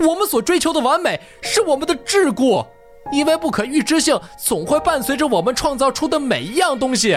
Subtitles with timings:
[0.00, 2.66] 我们所追求的完美是我们的桎梏，
[3.12, 7.14] 因为不可预知性总会伴随着我们创造出的每一样东西。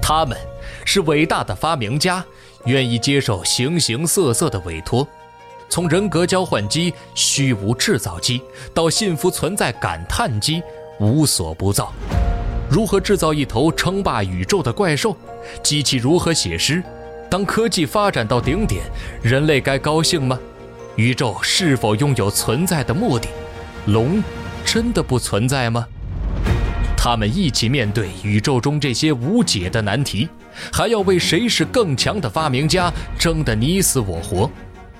[0.00, 0.38] 他们
[0.84, 2.24] 是伟大的发明家，
[2.66, 5.06] 愿意接受形形色色的委托，
[5.68, 8.40] 从人格交换机、虚无制造机
[8.72, 10.62] 到幸福存在感叹机，
[11.00, 11.92] 无所不造。
[12.70, 15.16] 如何制造一头称霸宇宙的怪兽？
[15.62, 16.82] 机器如何写诗？
[17.28, 18.84] 当科技发展到顶点，
[19.22, 20.38] 人类该高兴吗？
[20.96, 23.28] 宇宙是否拥有存在的目的？
[23.86, 24.22] 龙
[24.64, 25.84] 真的不存在吗？
[26.96, 30.28] 他们一起面对宇宙中这些无解的难题，
[30.72, 34.48] 还要为谁是更强的发明家争得你死我活。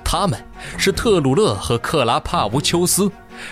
[0.03, 0.37] 他们
[0.77, 3.11] 是特鲁勒和克拉帕乌丘斯，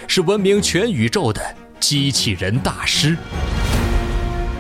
[0.09, 1.41] 是闻名全宇宙的
[1.79, 3.17] 机器人大师。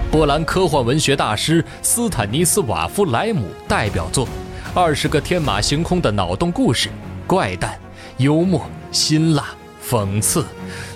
[0.09, 4.25] 波兰科幻文学大师斯坦尼斯瓦夫莱姆代表作
[4.73, 6.89] 《二十个天马行空的脑洞故事》，
[7.27, 7.79] 怪诞、
[8.19, 9.47] 幽默、辛辣、
[9.87, 10.45] 讽刺，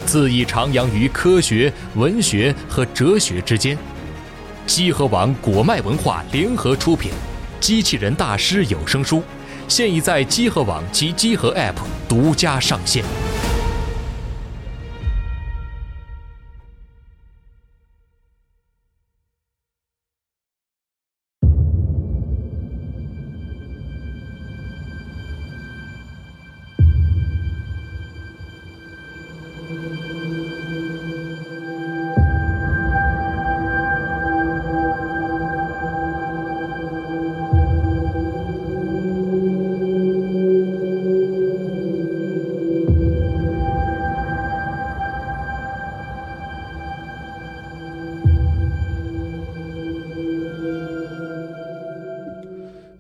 [0.07, 3.77] 恣意徜徉于科学、文学和哲学之间。
[4.67, 7.11] 机核网果麦文化联合出品，
[7.61, 9.23] 《机器人大师》有声书，
[9.69, 11.77] 现已在机核网及机核 App
[12.09, 13.05] 独家上线。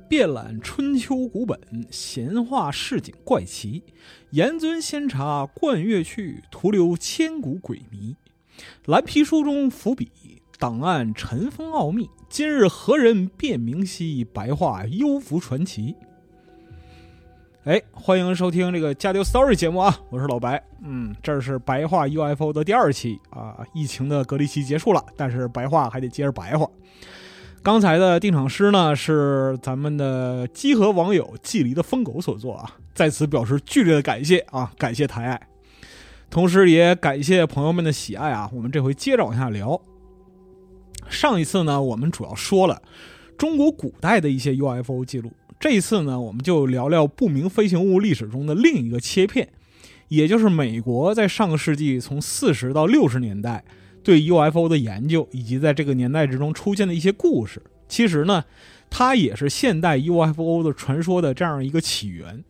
[0.09, 1.59] 遍览春秋古本，
[1.91, 3.83] 闲话市井怪奇，
[4.31, 8.15] 严尊先查贯乐趣，徒留千古鬼迷。
[8.85, 10.09] 蓝皮书中伏笔，
[10.61, 12.09] 档案尘封奥秘。
[12.29, 14.25] 今日何人辨明晰？
[14.25, 15.97] 白话幽浮传奇。
[17.65, 20.01] 哎，欢迎收听这个《加丢 Story》节目啊！
[20.09, 20.63] 我是老白。
[20.85, 23.67] 嗯，这是白话 UFO 的第二期啊。
[23.75, 26.71] 疫情的隔离期结束了，但是白话还得接着白话。
[27.67, 35.49] 刚才的定场诗呢，是咱们的机核网友季离的疯狗所作啊，在此表示剧烈的感谢啊，感谢抬爱，
[36.31, 38.49] 同时也感谢朋友们的喜爱啊。
[38.55, 39.81] 我们这回接着往下聊。
[41.09, 42.81] 上一次呢，我们主要说了
[43.37, 49.49] 中国古代的一些 UFO 记录，这一次呢，我们就聊聊不明飞行物历史中的另一个切片，
[50.07, 53.65] 也就是美国在上个世纪从四十到六十年代。
[54.07, 58.45] 对 UFO 的研究，以及在这个年代之中出现的一些故事，其实呢，
[58.89, 62.45] 它也是现代 UFO 的传说的这样一个起源。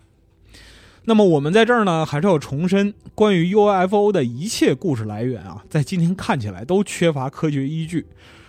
[1.06, 8.04] 那么我们在这儿呢，还是要重申，关于 UFO 的一切故事来源啊，在今天看起来都缺乏科学依据，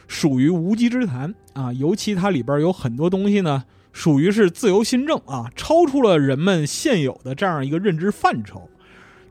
[0.09, 1.71] 属于无稽之谈啊。
[1.71, 3.63] 尤其它里边有很多东西呢，
[3.93, 8.69] 属于是自由新政啊，超出了人们现有的这样一个认知范畴。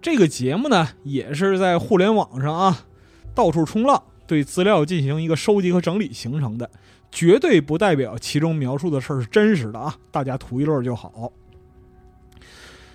[0.00, 2.86] 这个节目呢，也是在互联网上啊。
[3.36, 6.69] 到处冲浪，对资料进行一个收集和整理形成的，
[7.12, 9.94] 绝对不代表其中描述的事儿是真实的啊！
[10.10, 11.30] 大家图一乐就好。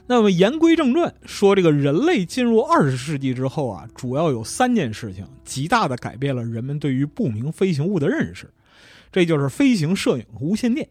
[0.07, 8.51] 那么言归正传，说这个人类进入二十世纪之后啊，主要有三件事情极大的改变了人们对于不明飞行物的认识，
[9.11, 10.89] 这就是飞行摄影、无线电。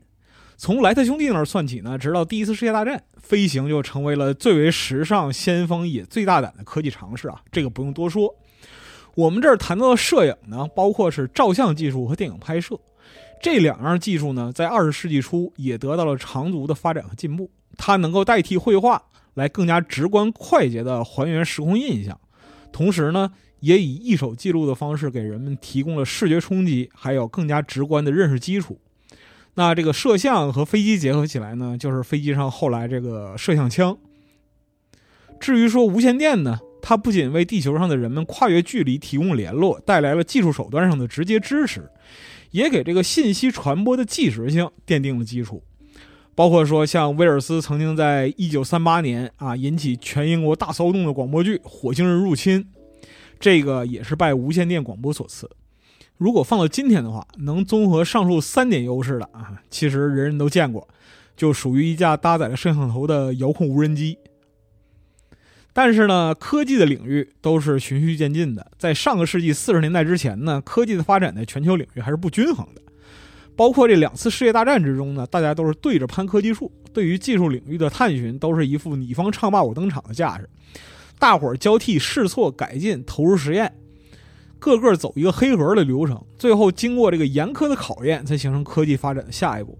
[0.56, 7.42] 从莱特兄弟那儿算起呢，直到第一次世界大战，飞行就成为了最为时尚、先锋也最大胆的科技尝试啊！
[7.50, 8.34] 这个不用多说。
[9.14, 12.78] 我们这儿谈到的摄影呢，包括是照相技术和电影拍摄，
[13.42, 17.50] 这两样技术呢，在二十世纪初也得到了长足的发展和进步。
[17.76, 19.02] 它能够代替绘画，
[19.34, 22.18] 来更加直观快捷地还原时空印象，
[22.72, 28.78] 同时呢，也以一手记录的方式给人们提供了视觉冲击，还有更加直观的认识基础。
[29.54, 33.96] 那这个摄像和飞机结合起来呢，就是飞机上后来这个摄像枪。
[35.40, 36.60] 至于说无线电呢？
[36.82, 41.88] 它不仅为地球上的人们跨越距离提供联络，带来了技术手段上的直接支持，
[42.50, 45.62] 也给这个信息传播的即时性奠定了基础。
[46.34, 52.62] 包括说，像威尔斯曾经在一九三八年啊引起全英国大骚动的广播剧《火星人入侵》，
[53.38, 55.50] 这个也是拜无线电广播所赐。
[56.16, 60.86] 如果放到今天的话，能综合上述三点优势的啊，其实人人都见过，
[61.36, 64.16] 就属于一架搭载了摄像头的遥控无人机。
[65.72, 68.70] 但是呢，科技的领域都是循序渐进的。
[68.78, 72.82] 在上个世纪四十年代之前呢，科技的发展在全球领域还是不均衡的。
[73.56, 80.48] 包括这两次世界大战之中呢，大家都是对着攀科技树，对于技术领域的探寻都是一副你方唱罢我登场的架势，
[81.18, 83.72] 大伙儿交替试错、改进、投入实验，
[84.58, 89.78] 个个走一个黑盒的流程，最后经过这个严苛的考验，才形成科技发展的下一步。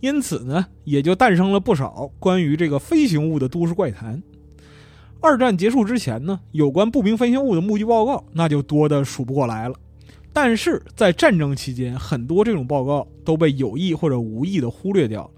[0.00, 4.20] 因此呢，也就诞生了不少关于这个飞行物的都市怪谈。
[5.24, 9.74] 二战结束之前呢，有关不明飞行物的目击报告那就多的数不过来了。
[10.34, 15.30] 但是在战争期间，很多这种报告都被有意或者无意的忽略掉了。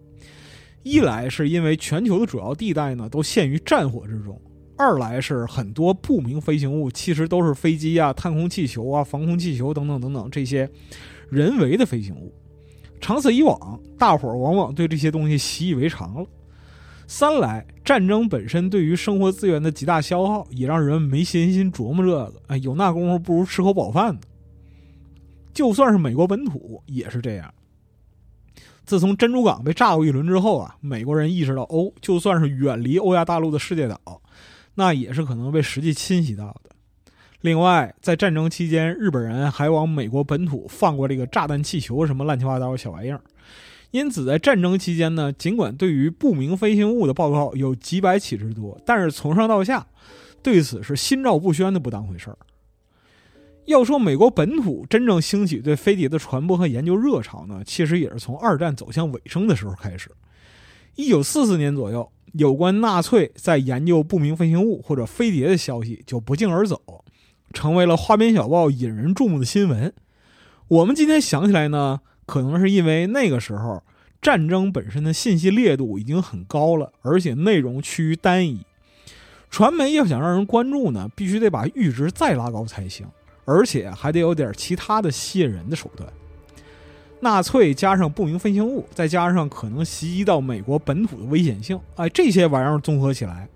[0.82, 4.36] 一来是因为全球的主要地带呢都陷于战火之中，
[4.76, 10.68] 二来是很多不明飞行物其实都是飞机啊、探空气球啊、防空气球等等等等这些
[11.30, 12.34] 人为的飞行物。
[13.00, 16.26] 长此以往，大伙儿往往对这些东西习以为常了。
[17.06, 22.32] 三来，战争本身对于生活资源的极大消耗，也让人没闲心琢磨这个。
[22.48, 24.20] 哎，有那功夫不如吃口饱饭呢。
[25.54, 27.52] 就算是美国本土也是这样。
[28.84, 34.20] 自从珍珠港被炸过一轮之后啊，美国人意识到，哦，就算是远离欧亚大陆的世界岛，
[34.74, 36.70] 那也是可能被实际侵袭到的。
[37.40, 43.20] 另外，在战争期间，日本人还往美国本土放过这个炸弹气球什么乱七八糟的小玩意儿。
[43.90, 49.86] 因此，在战争期间呢，尽管对于不明飞行物的报告有几百起之多，但是从上到下，
[50.42, 52.36] 对此是心照不宣的，不当回事儿。
[53.64, 60.10] 要说美国本土真正兴起对飞碟的传播和研究热潮呢，其实也是从二战走向尾声的时候开始。
[60.94, 67.04] 一九四四年左右，有关纳粹在研究不明飞行物或者飞碟的消息就不胫而走，
[67.52, 69.92] 成为了花边小报引人注目的新闻。
[70.68, 73.82] 我们今天想起来呢，可能是因为那个时候
[74.20, 78.60] 战争本身的信息烈度已经很高了，而且内容趋于单一。
[79.48, 83.06] 传媒要想让人关注呢，必须得把阈值再拉高才行。
[83.48, 86.12] 而且还得有点其他的吸引人的手段。
[87.20, 93.48] 纳粹加上不明飞行物，再加上可能袭击到美国本土的危险性，哎，这些玩意儿综合起来，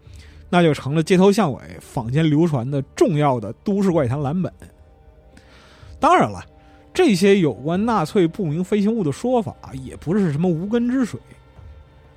[0.48, 4.52] 那就成了街头巷尾、坊间流传的重要的都市怪谈蓝本。
[5.98, 6.40] 当然了，
[7.02, 11.18] 这些有关纳粹不明飞行物的说法也不是什么无根之水，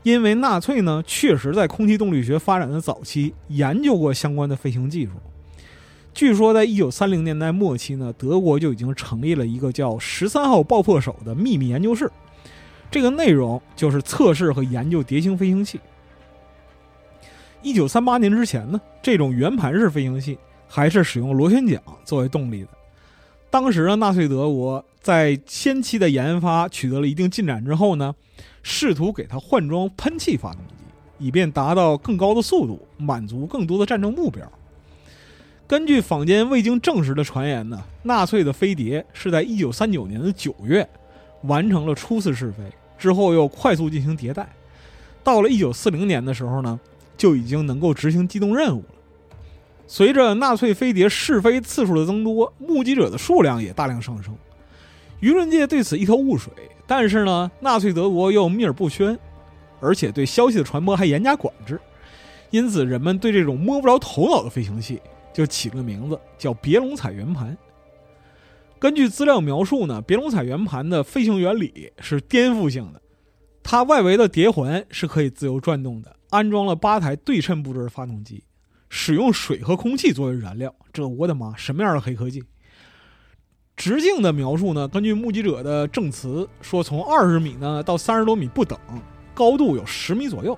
[0.04, 5.12] 因为纳粹呢确实在空气动力学发展的早期研究过相关的飞行技术。
[6.14, 12.12] 据说，在一九三零年代末期呢，德国就已经成立了一个叫“十三号爆破手”的秘密研究室。
[12.92, 15.80] 这个内容就是测试和研究碟形飞行器。
[17.62, 20.38] 一九三八年之前呢，这种圆盘式飞行器
[20.68, 22.68] 还是使用螺旋桨作为动力的。
[23.54, 28.16] 当时呢，纳粹德国在先期的研发取得了一定进展之后呢，
[28.64, 30.74] 试图给它换装喷气发动机，
[31.20, 34.42] 以便达到更高的速度，满足更多的战争目标。
[35.68, 40.90] 根据坊间未经证实的传言呢，纳粹的飞碟是在一九三九年的九月
[41.44, 42.64] 完成了初次试飞，
[42.98, 44.52] 之后又快速进行迭代，
[45.24, 46.80] 到了一九四零年的时候呢，
[47.16, 48.96] 就已经能够执行机动任务了。
[49.96, 54.36] 随着纳粹飞碟试飞次数的增多，目击者的数量也大量上升，
[55.22, 56.52] 舆论界对此一头雾水。
[56.88, 59.16] 但是呢，纳粹德国又秘而不宣，
[59.80, 61.80] 而且对消息的传播还严加管制，
[62.50, 65.00] 因此人们对这种摸不着头脑的飞行器。
[65.32, 67.56] 就起了个名字叫别龙彩圆盘。
[68.80, 73.00] 根据资料描述呢，别龙彩圆盘的飞行原理是颠覆性的，
[73.62, 78.44] 它外围的碟环是可以自由转动的，安装了八台对称布置的发动机，
[78.96, 80.72] 使用水和空气作为燃料。
[80.94, 82.44] 这我的妈，什么样的黑科技？
[83.76, 84.88] 直径的描述呢？
[84.88, 88.78] 根据目击者的证词说，从二十米呢到三十多米不等，
[89.34, 90.58] 高度有十米左右，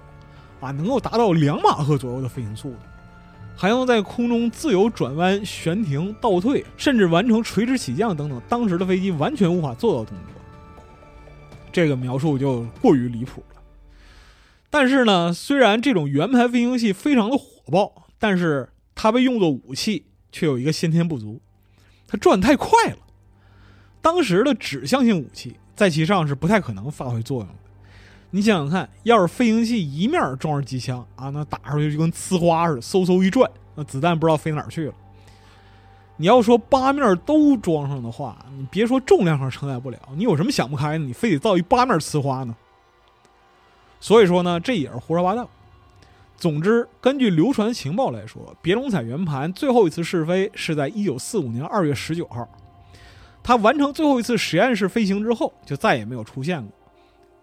[0.60, 2.78] 啊，能够达到两马赫左右的飞行速度。
[3.56, 10.42] 还能在空中自由转弯、悬停、倒退，甚至完成垂直起降等等，当时的飞机完全无法做到动作。
[11.72, 13.62] 这个描述就过于离谱了。
[14.70, 21.42] 但是呢，虽然这种圆盘飞行器非常的火爆，但是它被用作武器却有一个先天不足，
[22.08, 22.98] 它转太快了。
[24.02, 27.56] 当时的指向性武器在其上是不太可能发挥作用的。
[28.32, 34.94] 你想想看，要是飞行器一面装上机枪啊，那打出去就跟呲花似的，嗖嗖一转，那子弹不知道飞哪儿去了。
[36.18, 40.98] 你要说八面都装上的话，你别说重量上承载不了，你有什么想不开的？
[41.00, 42.56] 你非得造一八面呲花呢？
[44.00, 45.50] 所以说呢，这也是胡说八道。
[46.38, 52.48] 总之，根据流传情报来说，别龙彩圆盘最后一次试飞是在一九四五年二月十九号，
[53.42, 56.72] 它完成最后一次实验室飞行之后，就再也没有出现过。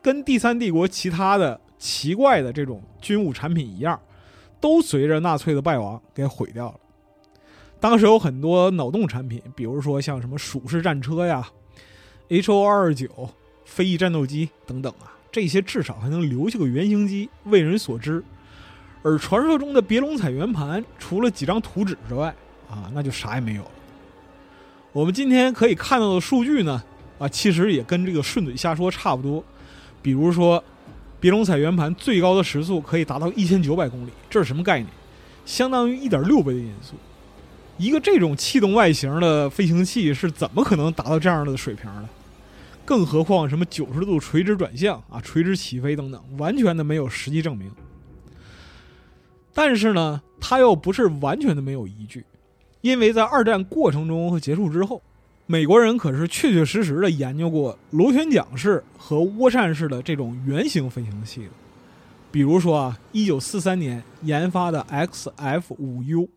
[0.03, 3.99] 跟第三帝国其他的奇怪的这种军武产品一样，
[4.61, 6.75] 都随着纳粹的败亡给毁掉了。
[7.81, 11.49] 当时有很多脑洞产品，比如说像什么鼠式战车呀、
[12.29, 13.09] H O 二二九
[13.65, 18.23] 飞翼战斗机等等啊，这些至少还能留下个原型机，为人所知。
[19.03, 22.35] 而传说中的别龙彩圆盘，除了几张图纸之外，
[22.71, 23.71] 啊，那就啥也没有了。
[24.93, 26.83] 我们今天可以看到的数据呢，
[27.19, 29.43] 啊，其实也跟这个顺嘴瞎说差不多。
[30.01, 30.63] 比如说，
[31.19, 34.89] 别龙彩圆盘最高的时速可以达到一千九百公里，这是什么概念？
[35.45, 36.95] 相当于一点六倍的音速。
[37.79, 42.09] 一个这种气动外形的飞行器是怎么可能达到这样的水平的？
[42.85, 47.71] 更何况什么九十度垂直转向啊、垂直起飞等等，完全的没有实际证明。
[49.55, 52.25] 但是呢，它又不是完全的没有依据，
[52.81, 55.03] 因为在二战过程中和结束之后，
[55.47, 61.51] 美国人可是确确实实的研究过螺旋桨式和涡扇式的这种圆形飞行器的。
[62.31, 66.31] 比如说啊，一九四三年研发的 XF 五 U，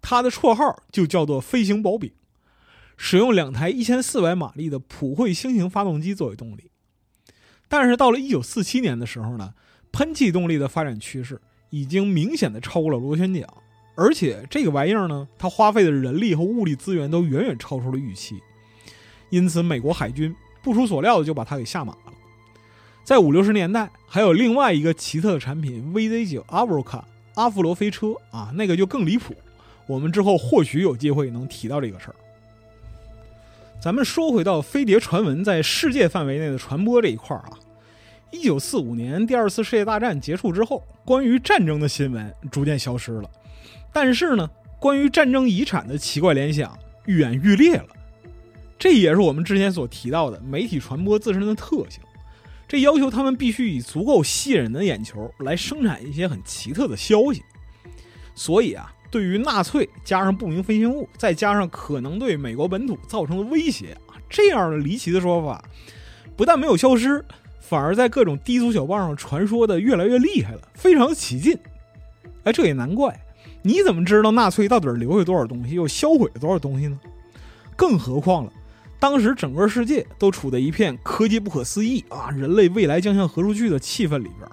[0.00, 2.10] 它的绰号就叫做“飞行薄饼”，
[2.96, 6.70] 使用两台一千四百马力的普惠星型发动机作为动力。
[7.68, 9.52] 但是到了一九四七年的时候呢，
[9.92, 11.38] 喷气动力的发展趋势
[11.72, 13.46] 已经明显的超过了螺旋桨，
[13.94, 18.36] 而且这个玩意儿呢，它花费的人力和物力资源都远远超出了预期，
[19.30, 22.12] 因此美国海军不出所料的就把它给下马了。
[23.02, 29.34] 在五六十年代，还有另外一个奇特的产品 VZ9 阿弗罗卡阿弗罗飞车啊，那个就更离谱。
[29.86, 32.14] 我们之后或许有机会能提到这个事儿。
[33.82, 37.58] 咱们说回到飞碟传闻在世界范围内的传播这一块儿啊，
[38.32, 43.30] 一九四五年第二次世界大战结束之后，关于战争的新闻逐渐消失了，
[43.92, 47.88] 但是呢，关于战争遗产的奇怪联想愈演愈烈了。
[48.78, 52.00] 这也是我们之前所提到的媒体传播自身的特性。
[52.66, 57.42] 这要求他们必须以足够吸引人的眼球来生产一些很奇特的消息，
[58.34, 65.62] 所以啊，对于纳粹加上不明飞行物，再加上可能对美国本土造成的威胁啊，这样的离奇的说法，
[66.34, 67.22] 不但没有消失，
[67.62, 71.56] 反而在各种低俗小报上传说的越来越厉害了，非常起劲。
[72.42, 73.18] 哎，这也难怪，
[73.62, 77.00] 你怎么知道纳粹到底留下多少东西，又销毁了多少东西呢？
[77.76, 78.52] 更何况了。
[78.98, 84.48] 当时整个世界都处在一片科技不可思议啊，人类未来将向何处去的气氛里边，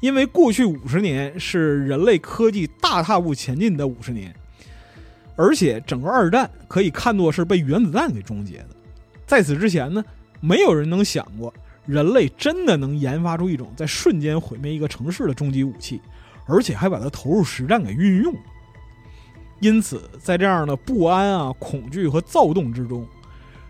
[0.00, 4.34] 因为过去五十年是人类科技大踏步前进的五十年，
[5.36, 8.68] 而且整个二战可以看作是被原子弹给终结的。
[9.26, 10.04] 在此之前呢，
[10.40, 11.52] 没有人能想过
[11.86, 16.00] 人类真的能研发出一种在瞬间毁灭一个城市的终极武器，
[16.46, 18.34] 而且还把它投入实战给运用。
[19.60, 23.06] 因此，在这样的不安啊、恐惧和躁动之中。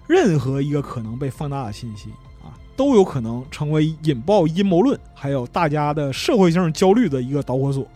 [0.08, 2.10] 任何一个可能被放大的信息
[2.42, 7.86] 啊，都有可能成为引爆阴谋论，还有大家的社会性焦虑的一个导火索。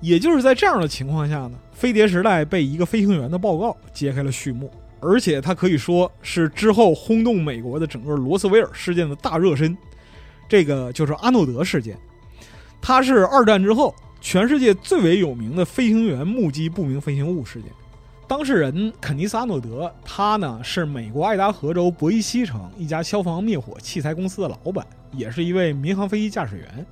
[0.00, 9.76] 也就是在这样的情况下呢，飞碟时代被一个飞行员的报告揭开了序幕，而且它可以说是之后轰动美国的整个罗斯威尔事件的大热身。
[10.48, 11.96] 这个就是阿诺德事件，
[12.80, 17.70] 它是二战之后全世界最为有名的飞行员目击不明飞行物事件。
[18.26, 26.86] 当事人肯尼斯·阿诺德，他呢是美国爱达荷州博伊西城一家消防灭火器材公司的老板，也是一位民航飞机驾驶员。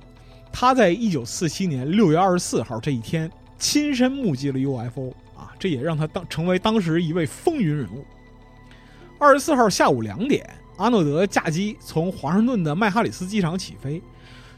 [0.51, 5.13] 他在一九四七年六月二十四号这一天亲身目击了 UFO，
[5.59, 8.05] 这也让他当成为当时一位风云人物。
[9.19, 14.01] 二十四号下午两点，阿诺德驾机从华盛顿的麦哈里斯机场起飞，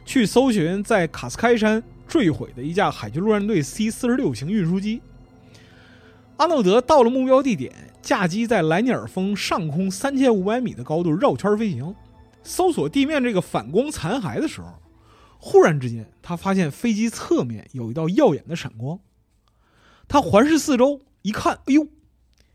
[0.05, 5.01] 去搜寻在卡斯开山坠毁的一架海军陆战队 C 四十六型运输机。
[6.37, 11.95] 阿诺德到了目标地点，驾机在莱尼尔峰上空三千五百米的高度绕圈飞行，
[12.43, 14.67] 搜索地面这个反光残骸的时候，
[15.39, 18.99] 忽然之间，他发现飞机侧面有一道耀眼的闪光。
[20.11, 21.87] 他环视四周，一看，哎呦，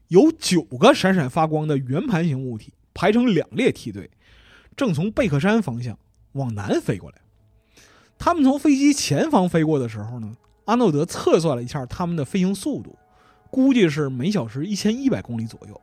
[0.08, 4.10] 有九个闪闪发光的圆盘形物体排成两列梯队，
[4.76, 5.98] 正从贝克山方向
[6.32, 7.16] 往南飞过来。
[8.18, 10.36] 他们从飞机前方飞过的时候呢，
[10.66, 12.94] 阿诺德测算了一下他们的飞行速度。
[13.50, 15.80] 估计是每小时一千一百公里左右，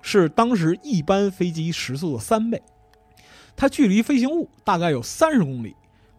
[0.00, 2.62] 是当时一般飞机时速的三倍。
[3.56, 5.74] 它距离飞行物大概有三十公里，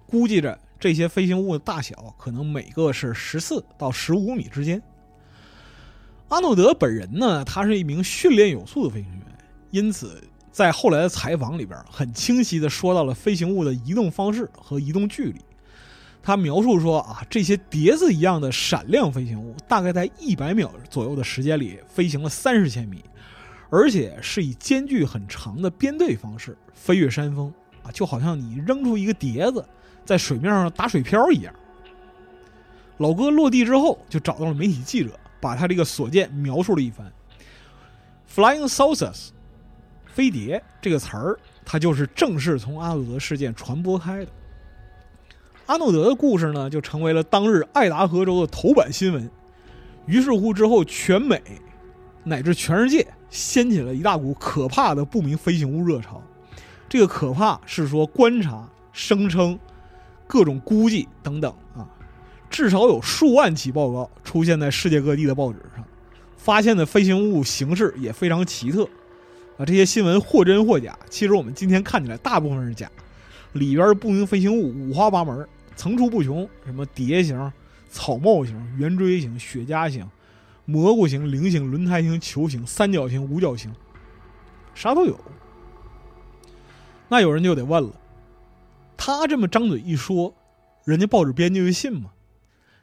[0.05, 4.81] 估计着这些飞行物的大小可能每个是十四到十五米之间。
[6.29, 9.21] 阿诺德本人呢，他是一名训练有素的飞行员，
[9.71, 15.41] 因此在后来的采访里边，很清晰的说到了飞行物的移动方式和移动距离。
[16.21, 23.03] 他描述说啊，这些碟子一样的闪亮飞行物，大概在一百秒左右的时间里飞行了三十千米，
[23.69, 27.51] 而且是以间距很长的编队方式飞越山峰
[27.83, 29.65] 啊，就好像你扔出一个碟子
[30.09, 31.53] 在水面上打水漂一样。
[32.97, 37.13] 老哥落地之后就找到了媒体记者，把他这个所见描述了一番。
[38.27, 39.27] Flying saucers，
[40.07, 41.37] 飞碟这个词儿。
[41.63, 44.31] 它就是正式从阿诺德事件传播开的。
[45.67, 49.29] 阿诺德的故事呢，就成为了当日爱达荷州的头版新闻。
[50.07, 51.39] 于是乎之后，全美
[52.23, 56.19] 乃至全世界掀起了一大股可怕的不明飞行物热潮。
[56.89, 59.59] 这个可怕是说观察、声称、
[60.29, 61.89] 各种估计等等啊，
[62.51, 65.83] 至少有数万起报告出现在世界各地的报纸上，
[66.37, 68.87] 发现的飞行物形式也非常奇特
[69.57, 69.65] 啊。
[69.65, 72.87] 这些新闻或真或假，其实我们今天看起来大部分是假，
[73.53, 75.47] 里边的不明飞行物五花八门。
[75.75, 77.51] 层出不穷，什么蝶形、
[77.89, 80.05] 草帽形、圆锥形、雪茄形、
[80.65, 83.73] 蘑菇形、菱形、轮胎形、球形、三角形、五角形，
[84.75, 85.17] 啥都有。
[87.07, 87.89] 那有人就得问了，
[89.01, 90.35] 他这么张嘴一说，
[90.83, 92.11] 人家报纸编辑会信吗？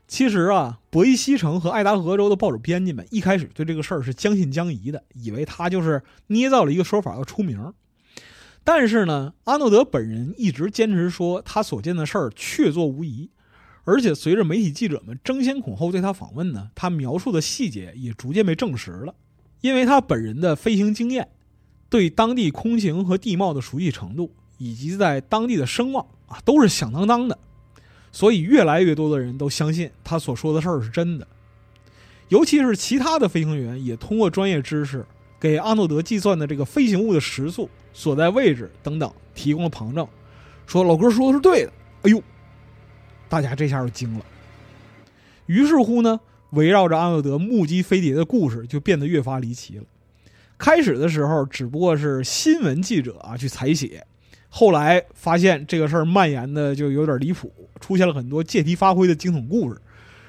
[0.09, 7.71] 其实啊，博伊西城和爱达荷州的报纸编辑们一开始对这个事儿是将信将疑的，以为他就是捏造了一个说法要出名。
[8.65, 13.31] 但是呢，阿诺德本人一直坚持说他所见的事儿确凿无疑，
[13.85, 19.15] 而且随着媒体记者们争先恐后对他访问呢，他描述的细节也逐渐被证实了。
[19.61, 21.29] 因为他本人的飞行经验、
[21.91, 27.39] 对当地空情和地貌的熟悉程度，以及在当地的声望啊，都是响当当的，
[28.13, 31.27] 所以越来越多的人都相信他所说的事儿是真的。
[32.29, 35.07] 尤其是其他的飞行员也通过专业知识
[35.39, 37.69] 给阿诺德计算的这个飞行物的时速。
[37.99, 40.07] 所在位置等等提供了旁证，
[40.67, 41.73] 说老哥说的是对的。
[42.03, 42.23] 哎呦，
[43.27, 44.27] 大家这下就惊了。
[45.47, 46.21] 于是乎呢，
[46.51, 49.85] 围绕着阿诺德目击飞碟的故事就变得越发离奇了。
[50.59, 54.07] 开始的时候只不过是新闻记者啊去采写，
[54.59, 59.79] 后来发现这个事儿蔓延的就有点离谱，出现了很多借题发挥的惊悚故事，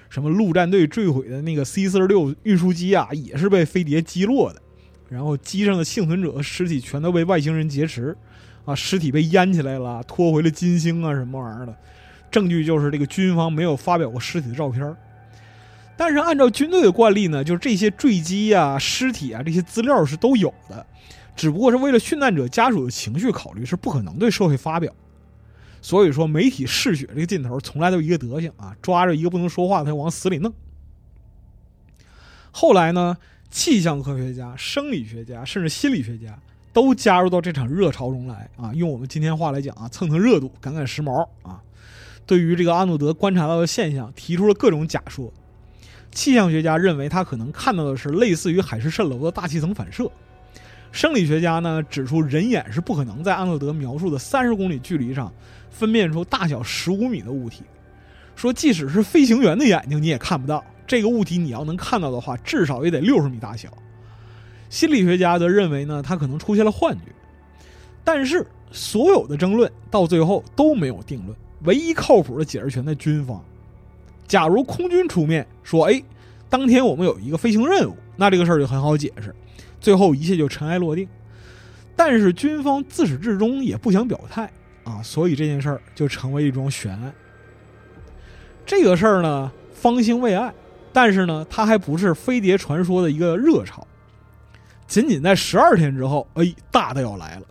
[0.09, 4.61] 什么陆战队坠毁的那个 C 四十六运输机啊，也是被飞碟击落的。
[5.07, 8.13] 然后机上的幸存者和尸体全都被外星人劫持，
[8.65, 11.73] 啊，尸体被淹起来了，拖回了金星啊，什么玩意儿的？
[12.29, 14.93] 证据就是这个军方没有发表过尸体的照片。
[15.95, 20.85] 但是按照军队的惯例呢，就是这些坠机啊、尸体啊这些资料是都有的，
[21.37, 24.91] 只不过是为了殉难者家属的情绪考虑，是不可能对社会发表。
[25.81, 30.51] 所以说，媒体嗜血这个劲头从来都一个德行啊，抓着一个不能说话的他往死里弄。
[32.51, 33.15] 后来呢？
[33.49, 36.37] 气象科学家、生理学家，甚至心理学家
[36.73, 38.73] 都加入到这场热潮中来啊！
[38.73, 41.61] 用我们今天话来讲啊，蹭蹭热度，赶赶时髦啊！
[42.25, 45.31] 对于这个阿诺德观察到的现象，提出了各种假说。
[46.11, 50.03] 气象学家认为他可能看到的是类似于海市蜃楼的大气层反射；
[50.97, 55.31] 生理学家呢指出，人眼是不可能在阿诺德描述的三十公里距离上
[55.69, 57.61] 分辨出大小十五米的物体，
[58.35, 60.65] 说即使是飞行员的眼睛，你也看不到。
[60.87, 63.69] 这个物体你要能看到的话，至少也得六十米大小。
[64.71, 67.03] 心理学家则认为呢，他可能出现了幻觉。
[68.03, 73.39] 但是所有的争论到最后都没有定论，唯一靠谱的解释权在军方。
[74.27, 76.01] 假如空军出面说：“哎，
[76.49, 79.31] 当天我们有一个飞行任务”，那这个事儿就很好解释，
[79.87, 81.07] 最后一切就尘埃落定。
[81.95, 84.51] 但是军方自始至终也不想表态
[84.83, 87.13] 啊，所以这件事儿就成为一桩悬案。
[88.65, 90.53] 这个事儿呢，方兴未艾。
[90.91, 93.87] 但是呢，它还不是飞碟传说的一个热潮。
[94.87, 97.45] 仅仅在十二天之后，哎，大的要来了。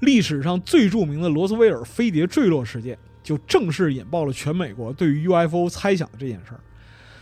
[0.00, 6.60] 历史上最著名的罗斯威尔飞碟坠落事件，就正式引爆了全美国对于 UFO 猜想的这件事儿。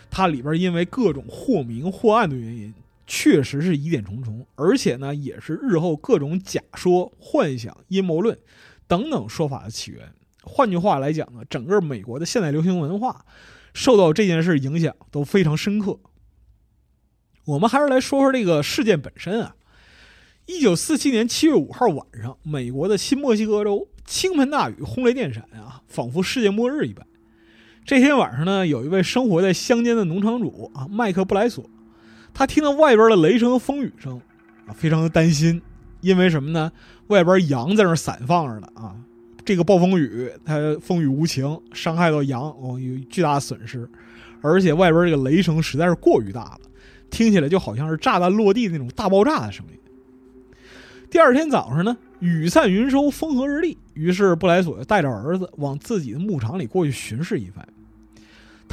[0.08, 2.72] 它里边因为各种或明或暗的原因，
[3.06, 8.38] 确实是疑点重重，而且呢，也是日后各种假说、幻想、阴谋论
[8.86, 10.12] 等等说法的起源。
[10.42, 13.24] 换句话来讲呢，整个美国的现代流行文化。
[13.74, 16.00] 受到这件事影响都非常深刻。
[17.44, 19.54] 我们还是来说说这个事件本身啊。
[20.46, 27.06] 一九四七年七月五号晚上，美国的新墨西哥州倾盆大雨，轰雷电闪啊，仿佛世界末日一般。
[27.84, 31.68] 这天晚上呢，有一位生活在乡间的农场主啊，麦克布莱索，
[32.38, 34.20] 他听到外边的雷声和风雨声
[34.66, 35.62] 啊，非常的担心，
[36.02, 36.70] 因为什么呢？
[37.06, 38.94] 外边羊在那散放着呢啊。
[39.42, 43.88] 这个暴风雨，它风雨无情，伤害到羊哦，有巨大的损失，
[44.42, 46.60] 而且外边这个雷声实在是过于大了，
[47.08, 49.80] 听起来就好像是炸弹落地那种大爆炸的声音。
[51.08, 57.66] 第二天早上呢，雨散云收，风和日丽，于是布莱索就带着儿子往自己的牧场里过去巡视一番。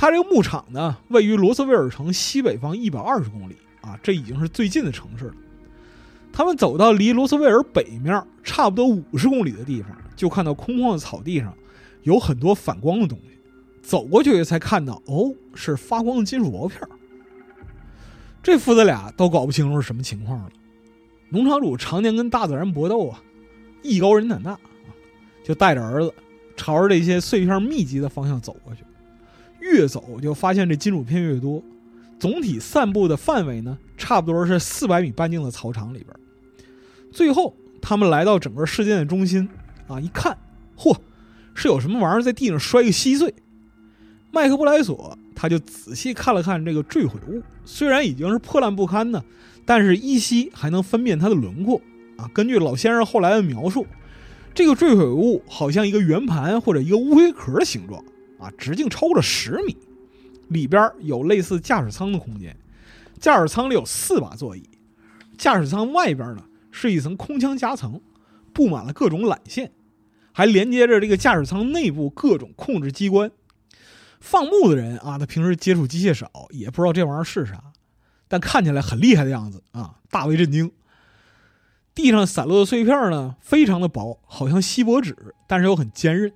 [0.04, 5.34] 他这个牧场呢，位于罗斯威尔城西北方一百二十公里啊，这已经是最近的城市了。
[6.34, 11.58] 他们走到离罗斯威尔北面差不多五十公里的地方，就看到空旷的草地上
[12.02, 13.40] 有很多反光的东西。
[13.82, 16.82] 走过去才看到，哦，是发光的金属薄片。
[18.42, 20.50] 这父子俩都搞不清楚是什么情况了。
[21.30, 23.24] 农场主常年跟大自然搏斗啊，
[23.82, 24.60] 艺高人胆大，
[25.46, 26.14] 就带着儿子
[26.58, 28.84] 朝着这些碎片密集的方向走过去。
[29.64, 31.64] 越走就发现这金属片越多，
[32.20, 36.10] 总体散布的范围呢，差不多是四百米半径的草场里边。
[37.12, 39.48] 最后，他们来到整个事件的中心，
[39.88, 40.38] 啊，一看，
[40.78, 40.96] 嚯，
[41.54, 43.34] 是有什么玩意儿在地上摔个稀碎。
[44.32, 49.24] 麦克布莱索他就仔细看了看这个坠毁物，虽然已经是破烂不堪呢，
[49.66, 51.80] 但是依稀还能分辨它的轮廓。
[52.18, 53.86] 啊，根据老先生后来的描述，
[54.54, 58.04] 这个坠毁物好像一个圆盘或者一个乌龟壳的形状，
[58.44, 59.78] 啊，直径超过了十米，
[60.50, 62.56] 里边有类似驾驶舱的空间，
[63.20, 64.70] 驾驶舱里有四把座椅，
[65.38, 66.44] 驾驶舱外边呢。
[66.76, 68.02] 是一层空腔夹层，
[68.52, 69.72] 布满了各种缆线，
[70.32, 73.30] 还连接着这个驾驶舱内部各种控制机关。
[74.20, 77.64] 放牧的人啊，他平时接触机械少，也不知道这玩意儿是啥，
[78.28, 80.72] 但看起来很厉害的样子啊，大为震惊。
[81.94, 85.16] 地上散落的碎片呢，非常的薄，好像锡箔纸，
[85.48, 86.34] 但是又很坚韧，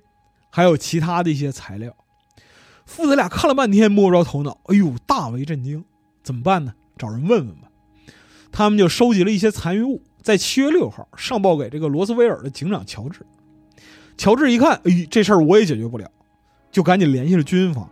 [0.52, 1.92] 还有其他的一些材料。
[2.88, 5.84] 父子俩看了半天摸不着头脑，哎呦，大为震惊，
[6.22, 6.72] 怎么办呢？
[6.96, 7.68] 找人问问吧。
[8.50, 10.02] 他们就收集了一些残余物。
[10.22, 13.20] 在七月六号上报给这个罗斯威尔的警长乔治，
[14.16, 16.10] 乔治一看，哎，这事儿我也解决不了，
[16.72, 17.88] 就赶紧联系了军方。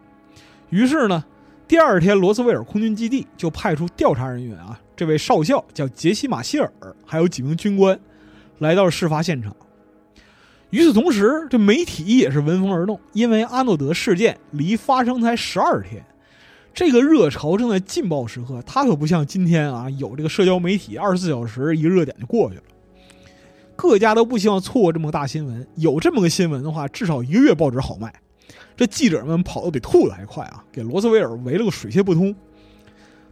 [0.70, 1.24] 于是呢，
[1.68, 6.72] 第二天罗斯威尔空军基地就派出调查人员啊，这位少校叫杰西·马歇尔，
[7.04, 7.98] 还有几名军官，
[8.58, 9.54] 来到了事发现场。
[10.70, 16.04] 与此同时，这媒体也是闻风而动，因为阿诺德事件离发生才十二天。
[16.74, 22.62] 这个热潮正在劲爆时刻，它可不像今天啊，有这个社交媒体，二十四小时一热点就过去了。
[23.74, 28.12] 各家都不希望错过这么个大新闻，有这么个新闻的话，至少一个月报纸好卖。
[28.76, 32.34] 这记者们跑得比兔子还快啊，给罗斯威尔围了个水泄不通。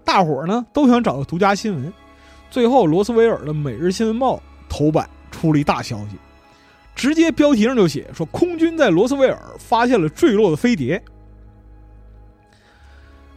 [0.04, 1.92] 大伙儿呢都想找个独家新闻，
[2.50, 4.36] 最后罗斯威尔的《每日新闻报》
[4.68, 6.16] 头版出了一大消息，
[6.94, 11.02] 直接标题上就写说空军在罗斯威尔发现了坠落的飞碟。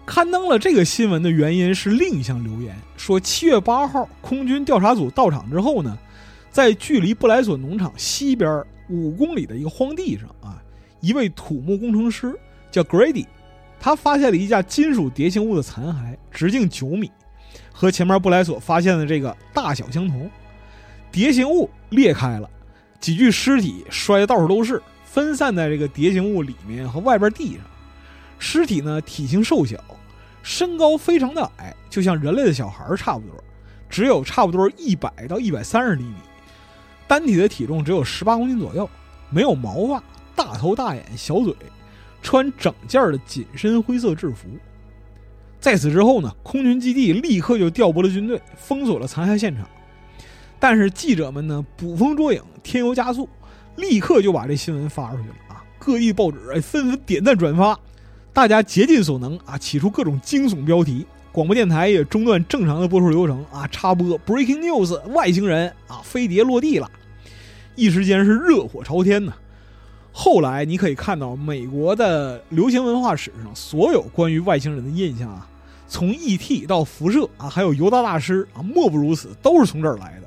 [0.05, 5.97] 刊登了这个新闻的原因是另一项留言，说七月八号空军调查组到场之后呢，
[6.49, 10.63] 在距离布莱索农场西边五公里的一个荒地上啊，
[11.01, 12.33] 一位土木工程师
[12.71, 13.25] 叫 Grady，
[13.81, 17.11] 他发现了一架金属蝶形物的残骸，直径九米，
[17.73, 20.31] 和前面布莱索发现的这个大小相同，
[21.11, 22.49] 蝶形物裂开了，
[22.99, 27.62] 几具尸体摔的到处都是，分散在这个蝶形物里面和外边地上，
[28.39, 29.83] 尸体呢体型瘦小。
[30.43, 33.43] 身高非常的矮，就像人类的小孩差不多，
[33.89, 36.15] 只有差不多一百到一百三十厘米，
[37.05, 38.89] 单体的体重只有十八公斤左右，
[39.29, 40.01] 没有毛发，
[40.38, 41.53] 大头大眼小嘴，
[42.21, 44.47] 穿整件的紧身灰色制服。
[45.60, 49.67] 在此之后呢，空军基地立刻就调拨了军队，封锁了残骸现场。
[50.59, 53.29] 但是记者们呢，捕风捉影，添油加醋，
[53.75, 55.63] 立刻就把这新闻发出去了啊！
[55.77, 57.79] 各地报纸纷纷点赞转发。
[58.33, 61.05] 大家竭尽所能啊，起出各种惊悚标题。
[61.31, 66.89] 广播电台也中断正常的播出流程啊，插播 breaking news：外星人啊，飞碟落地了。
[67.75, 69.33] 一时间是热火朝天呐。
[70.11, 75.47] 后来你可以看到，美国的流行文化史上所有关于外星人的印象啊，
[75.87, 76.65] 从 E.T.
[76.65, 80.26] 到辐射啊，还有犹大大师啊，莫不如此，都是从这儿来的。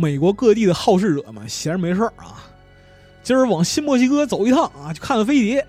[0.00, 2.38] 美国各地的好事者们闲着没事儿啊，
[3.20, 5.66] 今儿往新墨西哥走一趟啊，去看看飞碟。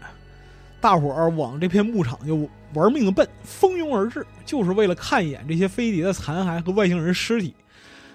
[0.80, 7.56] 大伙儿往这片牧场就玩命的奔，蜂拥而至，就是为了看一眼这些飞碟的残骸和外星人尸体。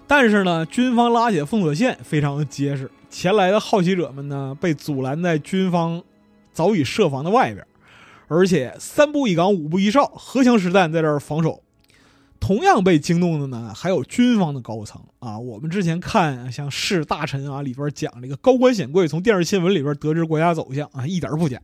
[0.06, 6.00] 但是呢，军方拉起封锁线非常的结实，前来的好奇者们呢被阻拦在军方
[6.52, 7.66] 早已设防的外边，
[8.28, 11.63] 而且三步一岗，五步一哨，荷枪实弹在这儿防守。
[12.46, 15.38] 同样被惊动的呢，还有军方的高层啊。
[15.38, 21.58] 我们之前看像《是大臣》啊里边讲这个高官显贵从电视新闻里边得知国家走向啊，一点不假。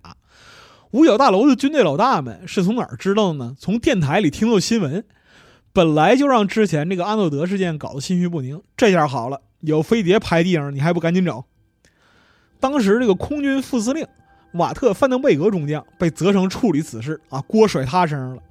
[0.93, 3.55] 五角大楼的军队老大们是从哪儿知道的呢？
[3.59, 5.05] 从电台里听到新闻，
[5.75, 8.63] 本来就让之前这个阿诺德事件搞得心绪不宁。
[8.75, 11.45] 这下好了，有飞碟拍地上，你还不赶紧找？
[12.59, 14.07] 当时这个空军副司令
[14.55, 18.43] 瓦特·范登贝格中将被责成处理此事啊，锅甩他身上了。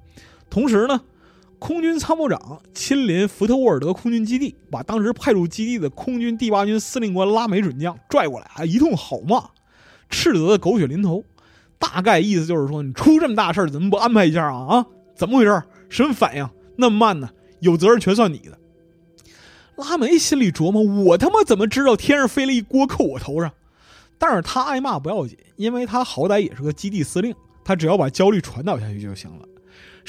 [0.48, 1.00] 同时呢，
[1.60, 9.44] 空军参谋长亲临福特沃尔德空军基地，把当时派驻基地的空军第八军司令官拉梅准将拽过来啊，一通好骂，
[10.08, 11.22] 斥责的狗血淋头。
[11.78, 14.78] 大概意思就是说，你出这么大事儿，怎么不安排一下啊？
[14.78, 15.62] 啊，怎么回事？
[15.90, 16.48] 什么反应？
[16.76, 17.28] 那么慢呢？
[17.60, 18.58] 有责任全算你的。
[19.76, 23.52] 拉梅心里琢磨：我他妈怎么知道天上飞了一锅扣我头上？
[24.18, 29.46] 但是他挨骂不要紧，因为他好歹也是个基地司令，他只要把焦虑传导下去就行了。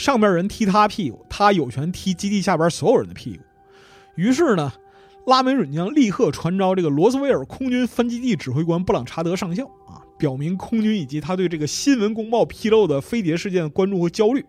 [0.02, 3.44] 上边人踢他屁股，他有权踢基地下边所有人的屁股。
[4.16, 4.74] 于是呢，
[5.28, 14.44] 拉美准将立刻传召这个罗斯威尔空军分基地指挥官布朗查德上校啊，表明空军以及他对这个新闻公报披露的飞碟事件的关注和焦虑。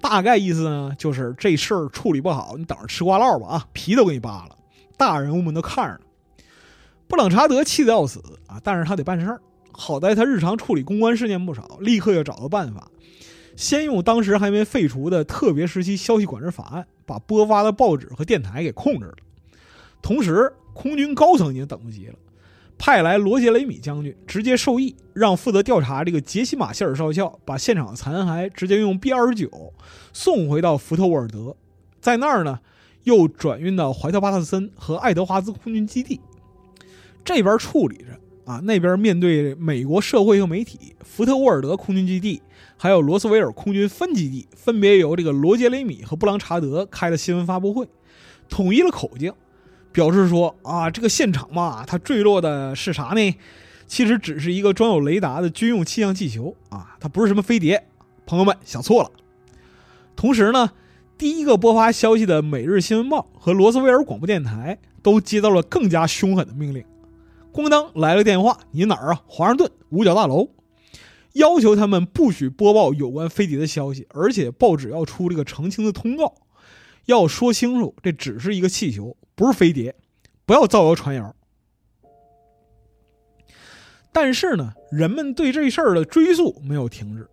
[0.00, 4.56] 大概意思呢，就是这事儿处理不好，你等着吃瓜烙吧啊，皮都给你扒了。
[4.96, 6.00] 大人物们都看着呢。
[7.06, 9.42] 布朗查德气得要死啊，但是他得办事儿。
[9.72, 12.88] 好在他日常处理公关事件不少，立刻就找到办法。
[13.60, 19.16] 先用当时还没废除的特别时期消息管制法案，把播发的报纸和电台给控制了。
[20.00, 22.14] 同时，空军高层已经等不及了，
[22.78, 29.74] 派来罗杰雷米将军直接授意，让负责调查这个杰西马谢尔少校把现场残骸直接用 B 二十九
[30.14, 31.54] 送回到福特沃尔德，
[32.00, 32.60] 在那儿呢
[33.04, 36.18] 又转运到怀特巴特森和爱德华兹空军基地，
[37.22, 42.42] 这边处理着啊，那边面对美国社会和媒体，福特沃尔德空军基地
[42.76, 47.88] 还有罗斯维尔空军分基地分别由这个罗杰雷米和布朗查德开了新闻发布会，
[48.48, 49.32] 统一了口径。
[49.92, 53.34] 表示说啊，这个现场嘛，它坠落的是啥呢？
[53.88, 57.84] 其实只是一个装有雷达的军用气象气球啊，它不是什么飞碟。
[58.24, 59.10] 朋友们想错了。
[60.14, 60.70] 同时呢，
[61.18, 66.84] 第一个播发消息的《每日新闻报》和罗斯威尔广播电台都接到了更加凶狠的命令。
[67.52, 69.22] 咣当来了电话，你哪儿啊？
[69.26, 70.50] 华盛顿五角大楼，
[71.34, 76.34] 要求他们不许播报有关飞碟的消息，而且报纸要出这个澄清的通告，
[77.06, 79.16] 要说清楚这只是一个气球。
[79.34, 79.94] 不是飞碟，
[80.44, 81.34] 不要造谣传谣。
[84.12, 87.26] 但是呢，人们对这事儿的追溯没有停止。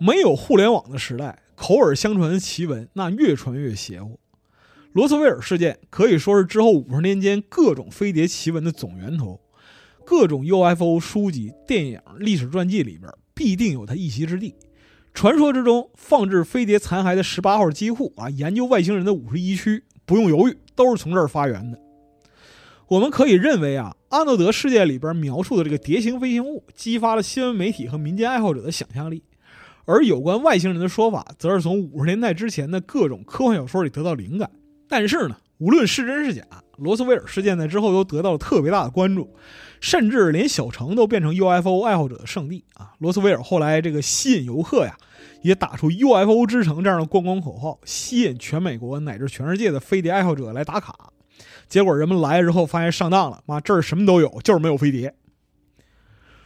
[0.00, 4.18] 没有互联网的时代，口耳相传的奇闻那越传越邪乎。
[4.92, 9.40] 罗斯威尔事件可以说是之后五十年间各种飞碟奇闻的总源头。
[10.04, 14.54] 各种 UFO 书籍、电影、历史传记里边必定有它一席之地。
[15.12, 20.56] 传说之中，放置飞碟残骸的十八号机库啊，研究外星人的五十一区，不用犹豫。
[20.76, 21.78] 都是从这儿发源的。
[22.88, 29.22] 我们可以认为啊，阿诺德事件里边描述的这个碟形飞行物，激发了新闻媒体和民间爱好者的想象力，
[29.84, 34.50] 而有关外星人的说法，则是从五十年代之前的各种科幻小说里得到灵感。
[34.88, 36.42] 但是呢，无论是真是假，
[36.76, 39.32] 罗斯威尔事件在之后都得到了特别大的关注，
[39.84, 42.92] 甚至连小城都变成 UFO 爱好者的圣地啊。
[43.00, 44.96] 罗斯威尔后来这个吸引游客呀。
[45.42, 51.12] 也打出 UFO 之城这样的观光口号，吸引全美国乃至全世界的飞碟爱好者来打卡。
[51.68, 55.14] 结果人们来之后发现上当了，妈这儿什么都有，就是没有飞碟。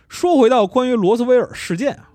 [0.09, 2.11] 说回到关于罗斯威尔事件啊，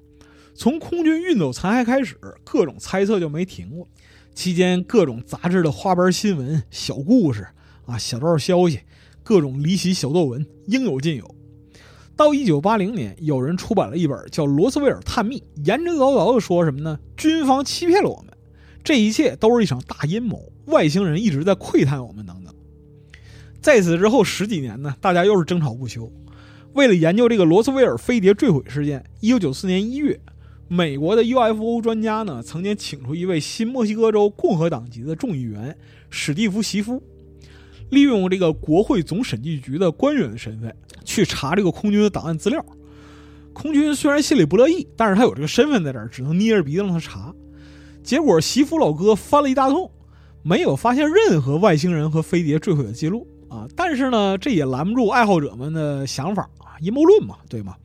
[0.53, 3.88] 从空军运走残骸开始，各种猜测就没停过。
[4.33, 7.47] 期间各种杂志的花边新闻、小故事
[7.86, 8.81] 啊、小道消息、
[9.23, 11.36] 各种离奇小作文应有尽有。
[12.15, 16.99] 到一九八零年，有人出版了一本叫《罗斯威尔探秘》，言之凿凿的说什么呢？
[17.17, 18.31] 军方欺骗了我们，
[18.83, 22.53] 这一切都是一场大阴谋，外星人一直在窥探我们等等。
[23.59, 26.12] 在此之后十几年呢，大家又是争吵不休。
[26.73, 30.19] 为了研究这个罗斯威尔飞碟坠毁事件，一九九四年一月，
[30.67, 35.75] 美国的 UFO 专家呢，曾经请出一位新墨西哥州共和党籍的众议员
[36.12, 37.01] 史蒂夫·席夫。
[37.93, 40.75] 利用这个国会总审计局的官员的身份
[41.06, 42.65] 去查这个空军的档案资料，
[43.53, 47.34] 空军虽然心里不乐意，但是他有这个身份在这儿，只能捏着鼻子让他查。
[48.03, 49.89] 结果媳妇老哥翻了一大通，
[50.41, 53.65] 没有发现任何外星人和飞碟坠毁的记录啊！
[53.75, 57.75] 但是呢，这也拦不住爱好者们的想法啊，阴谋论嘛，对吗？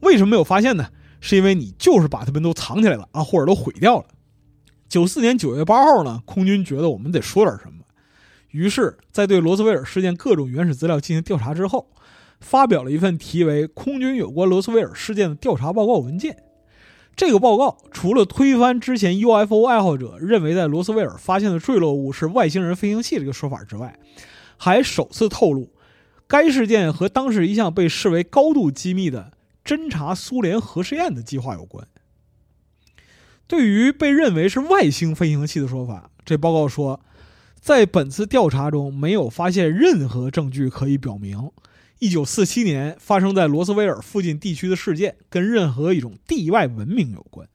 [0.00, 0.86] 为什么没有发现呢？
[1.20, 4.06] 是因为你就是把他们都藏起来了啊，或者都毁掉了。
[4.88, 7.79] 九四年九月八号呢，空军觉得我们得说点什么。
[8.50, 11.88] 于是，在对罗斯威尔事件各种原始资料进行调查之后，
[12.40, 16.36] 发表了一份题为《空军有关罗斯威尔事件的调查报告》文件。
[17.14, 23.98] 这个报告除了推翻之前 UFO 爱好者认为在罗斯威尔发现的坠落物是外星人飞行器这个说法之外，
[24.56, 25.72] 还首次透露，
[26.26, 29.32] 该事件和当时一项被视为高度机密的
[29.64, 31.86] 侦察苏联核试验的计划有关。
[33.46, 37.00] 对于被认为是外星飞行器的说法，这报告说。
[37.60, 41.50] 在本次调查中，没有发现任何证据可以表明
[42.00, 47.46] 1947年发生在罗斯威尔附近地区的事件跟任何一种地外文明有关。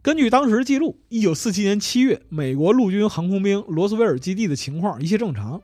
[0.00, 5.60] 根据当时记录，1947年7月，美国陆军航空兵罗斯威尔基地的情况一切正常，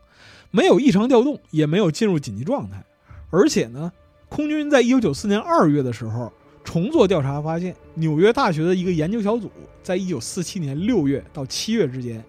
[0.50, 2.84] 没有异常调动，也没有进入紧急状态。
[3.30, 3.90] 而且呢，
[4.28, 6.30] 空军在1994年2月的时候
[6.62, 9.50] 重做调查，发现纽约大学的一个研究小组
[9.82, 12.22] 在1947年6月到7月之间。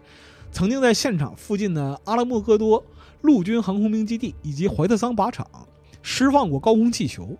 [0.51, 2.83] 曾经在现场附近的阿拉莫戈多
[3.21, 5.47] 陆军航空兵基地以及怀特桑靶场
[6.01, 7.37] 释放过高空气球。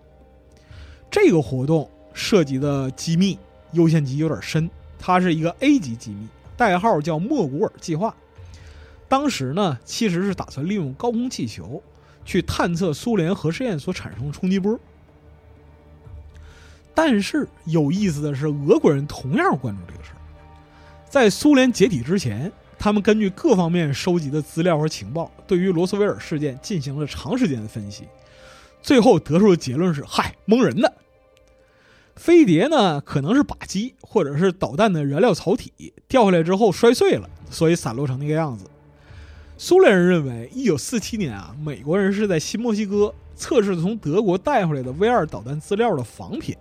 [1.10, 3.38] 这个活动涉及的机密
[3.72, 8.14] 优先级有点深，它是一个 A 级机密，代号叫莫古尔计划。
[9.08, 11.82] 当时呢，其实是打算利用高空气球
[12.24, 14.78] 去探测苏联核试验所产生的冲击波。
[16.94, 20.16] 但是有意思的是，俄国人同样关注这个事儿。
[21.08, 28.04] 在苏联解体之前，他们根据各方面收集的资料和情报，对于罗斯威尔事件进行了长时间的分析，
[28.80, 30.90] 最后得出的结论是：嗨，蒙人的。
[32.16, 38.64] 飞碟呢，可能是靶机或者是导弹的燃料槽体掉下来之后摔碎了，所以散落成那个样子。
[39.58, 46.56] 苏联人认为，一九四七年啊，美国人是在新墨西哥测试从德国带回来的 V 二导弹资料的仿品。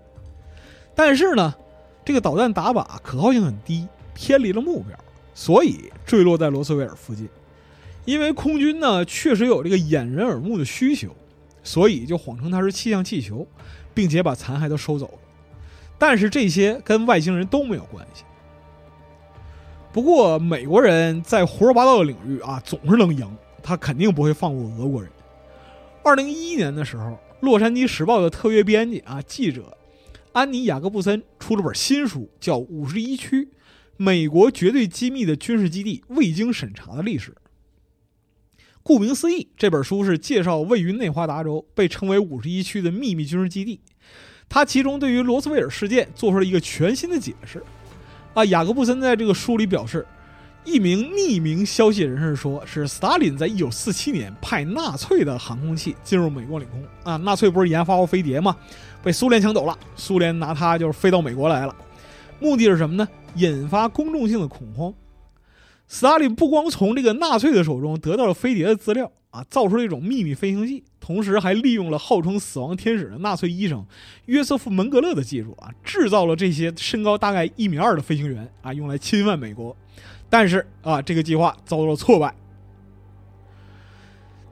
[0.94, 1.56] 但是呢，
[2.04, 5.00] 这个导弹打靶可靠性很低，偏离了目标，
[5.34, 7.28] 所以坠落在罗斯威尔附近。
[8.06, 11.16] 因为空军呢确实有这个掩人耳目的需求，
[11.64, 13.46] 所以就谎称它是气象气球，
[13.94, 15.20] 并且把残骸都收走了。
[15.98, 18.24] 但是这些跟外星人都没有关系。
[19.92, 23.28] 不过美国人在胡说八道的领域啊总是能赢，
[23.62, 25.12] 他肯定不会放过俄国人。
[26.04, 27.04] 二零一一年的时候，
[27.42, 29.76] 《洛杉矶时报》的特约编辑啊记者。
[30.32, 33.50] 安妮·雅各布森出了本新书，叫《五十一区：
[34.02, 37.32] 美国绝对机密的军事基地未经审查的历史》。
[38.82, 43.82] 顾名思义，这本书是介绍位于内华达州、被称为“五十一区”的秘密军事基地。
[44.48, 47.62] 它其中对于罗斯威尔事件做出了一个全新的解释。
[48.34, 50.08] 啊，雅各布森在这个书里表示，
[50.64, 56.82] 一名匿名消息人士说，是斯大林在一九四七年派纳粹的航空器进入美国领空。
[57.04, 58.56] 啊，纳粹不是研发过飞碟吗？
[59.04, 61.76] 被苏联抢走了，苏联拿它就是飞到美国来了，
[62.40, 63.08] 目的是什么呢？
[63.36, 64.94] 引发公众性的恐慌。
[65.88, 73.84] 斯大林不光从这个纳粹的手中得到了飞碟的资料啊，造出了一种秘密飞行器，同时还利用了号称“死亡天使”的纳粹医生
[74.26, 79.76] 约瑟夫·门格勒的技术啊，制造了这些身高大概一米二的飞行员啊，用来侵犯美国。
[80.30, 82.34] 但是啊，这个计划遭到了挫败。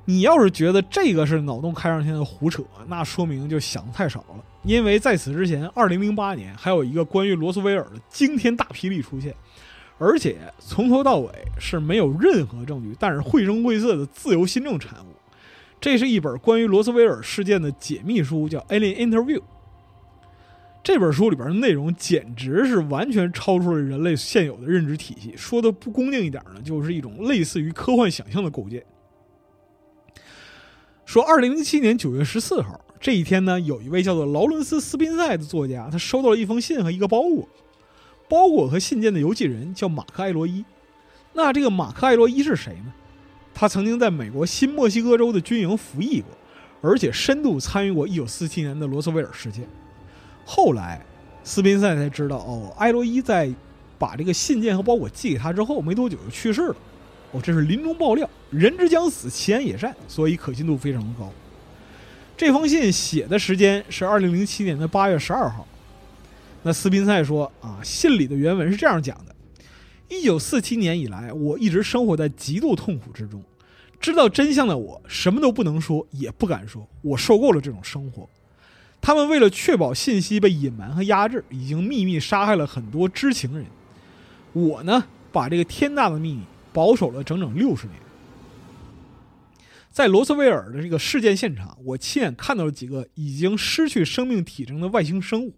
[0.05, 4.43] 你要是觉得这个是脑洞开上天的胡扯，那说明就想的太少了。
[4.63, 9.33] 因为在此之前，二零零八年还有一个关于罗斯威尔的惊天大霹雳出现，
[9.97, 15.09] 而且从头到尾是没有任何证据，但是绘声绘色的自由新政产物。
[15.79, 19.39] 这是一本关于罗斯威尔事件的解密书，叫《Alien Interview》。
[20.83, 25.33] 这本书里边的内容简直是完全超出了人类现有的认知体系。
[25.35, 28.83] 说的不恭敬一点呢，就是一种类似于科幻想象的构建。
[31.05, 37.47] 说，二零零七年九月十四号这一天呢，有一位叫做劳伦斯·斯宾塞的作家，他收到了一封信和一个包裹。
[38.29, 40.65] 包裹和信件的邮寄人叫马克·艾罗伊。
[41.33, 42.93] 那这个马克·艾罗伊是谁呢？
[43.53, 46.29] 他曾经在美国新墨西哥州的军营服役过，
[46.81, 49.67] 而且深度参与过一九四七年的罗斯威尔事件。
[50.45, 51.05] 后来，
[51.43, 53.49] 斯宾塞才知道，哦，艾罗伊在
[53.97, 56.75] 把这个信件和包裹寄给他之后没多久就去世了。
[57.31, 61.31] 哦，这是临终爆料，人之将死，其言也善，所以可信度非常高。
[62.37, 65.67] 这封信写的时间是二零零七年的八月十二号。
[66.61, 69.35] 那斯宾塞说啊，信里的原文是这样讲的：
[70.07, 73.43] 一九四七年以来，我一直生活在极度痛苦之中。
[73.99, 76.87] 知道真相的我，什么都不能说，也不敢说。
[77.01, 78.29] 我受够了这种生活。
[79.01, 83.65] 他们为了确保信息被隐瞒和压制，已经秘密杀害了很多知情人。
[84.53, 86.43] 我呢，把这个天大的秘密。
[86.73, 87.95] 保守了整整六十年，
[89.97, 95.55] 在罗斯威尔的这个事件现场，我亲眼看到了几个已经失去生命体征的外星生物。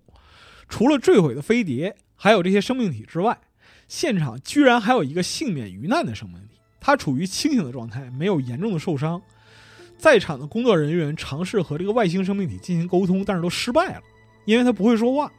[0.70, 3.38] 除了坠毁的飞碟，还有这些生命体之外，
[3.90, 9.22] 现场居然还有一个幸免于难的生命体，它处于清醒的状态，没有严重的受伤。
[9.98, 14.02] 在场的工作人员尝试和这个外星生命体进行沟通，但是都失败了，
[14.46, 15.30] 因为它不会说话，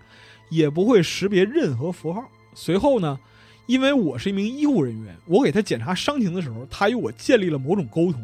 [0.51, 2.23] 也不会识别任何符号。
[2.55, 3.19] 随后呢？
[3.65, 8.23] 因为我是一名医护人员，我给他检查伤情的时候，他与我建立了某种沟通。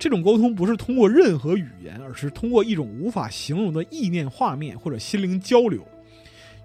[0.00, 5.86] 这种沟通不是通过任何语言，而是通过一种无法形容的意念、画面或者心灵交流。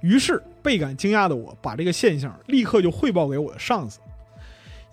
[0.02, 4.00] 于是倍感惊讶的我，把这个现象立刻就汇报给我的上司。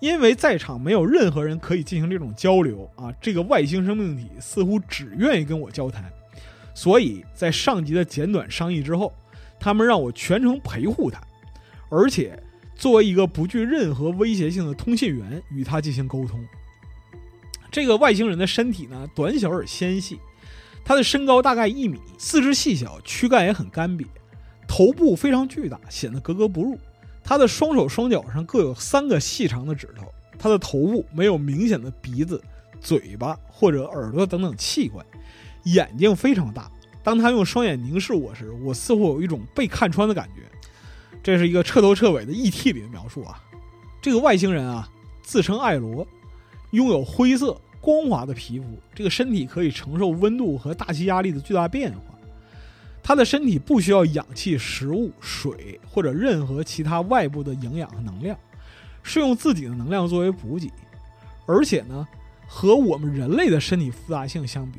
[0.00, 6.04] 因为在场没有任何人可以进行这种交流啊，这个外星生命体似乎只愿意跟我交谈。
[6.74, 9.12] 所以在上级的简短商议之后，
[9.60, 11.22] 他们让我全程陪护他，
[11.88, 12.36] 而且。
[12.74, 16.44] 作为一个不具任何威胁性的通信员，与他进行沟通。
[17.72, 20.20] 这个外星人的身体呢，短小而纤细，
[20.84, 24.06] 他的身高大概一米，四肢细小，躯干也很干瘪，
[24.68, 26.78] 头部非常巨大，显得格格不入。
[27.24, 30.04] 他的双手双脚上各有三个细长的指头，
[30.38, 32.42] 他的头部没有明显的鼻子、
[32.78, 35.04] 嘴巴或者耳朵等等器官，
[35.64, 36.70] 眼睛非常大。
[37.02, 40.42] 当他用双眼凝视我时，我似乎有一种被看穿的感觉。
[41.22, 42.72] 这是一个彻头彻尾的 E.T.
[42.72, 43.40] 里的描述啊！
[44.00, 44.88] 这个外星人啊，
[45.22, 46.06] 自称艾罗，
[46.72, 51.98] 拥有灰色光滑的皮肤，这个身体可以承受温度和大气压力的巨大变化。
[53.02, 58.38] 它的身体不需要氧气、食物、水或者任何其他外部的营养和能量，
[59.02, 60.70] 是用自己的能量作为补给。
[61.44, 62.06] 而且呢，
[62.46, 64.78] 和我们人类的身体复杂性相比，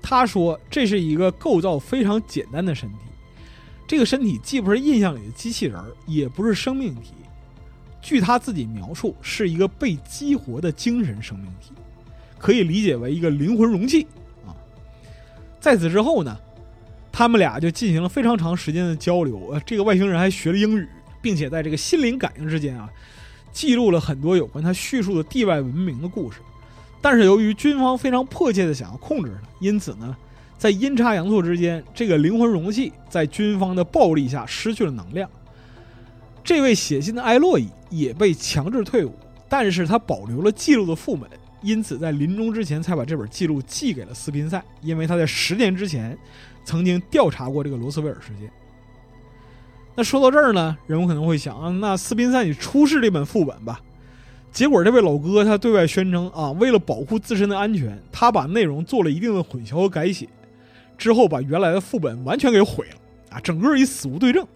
[0.00, 2.96] 他说这是一个构造非常简单的身体。
[3.88, 7.14] 这个身体既不是印象里的机器人，也不是生命体。
[8.06, 11.72] 据他自己描述，是一个被激活的精神生命体，
[12.38, 14.06] 可以理解为一个灵魂容器
[14.46, 14.54] 啊。
[15.58, 16.38] 在此之后呢，
[17.10, 19.50] 他们俩就进行了非常长时间的交流。
[19.50, 20.88] 呃，这个外星人还学了英语，
[21.20, 22.88] 并且在这个心灵感应之间啊，
[23.50, 26.38] 记录了很多有关他叙述的地外文明的故事。
[27.02, 30.16] 但是由于军方非常迫切的想要控制他，因此呢，
[30.56, 35.28] 在阴差阳错之间，这个灵魂容器在军方的暴力下失去了能量。
[36.46, 39.12] 这位写信的艾洛伊也被强制退伍，
[39.48, 41.28] 但是他保留了记录的副本，
[41.60, 46.16] 因此在临终之前才把这本记录寄给了斯宾塞，因为他在十年之前
[46.64, 48.48] 曾经调查过这个罗斯威尔事件。
[49.96, 53.80] 那说到这儿呢，人们可能会想啊，那斯宾塞你出示这本副本吧。
[54.52, 60.28] 结果这位老哥他对外宣称啊，为了保护自身的安全，他把内容做了一定的混淆和改写，
[60.96, 62.96] 之后把原来的副本完全给毁了
[63.30, 64.46] 啊，整个一死无对证。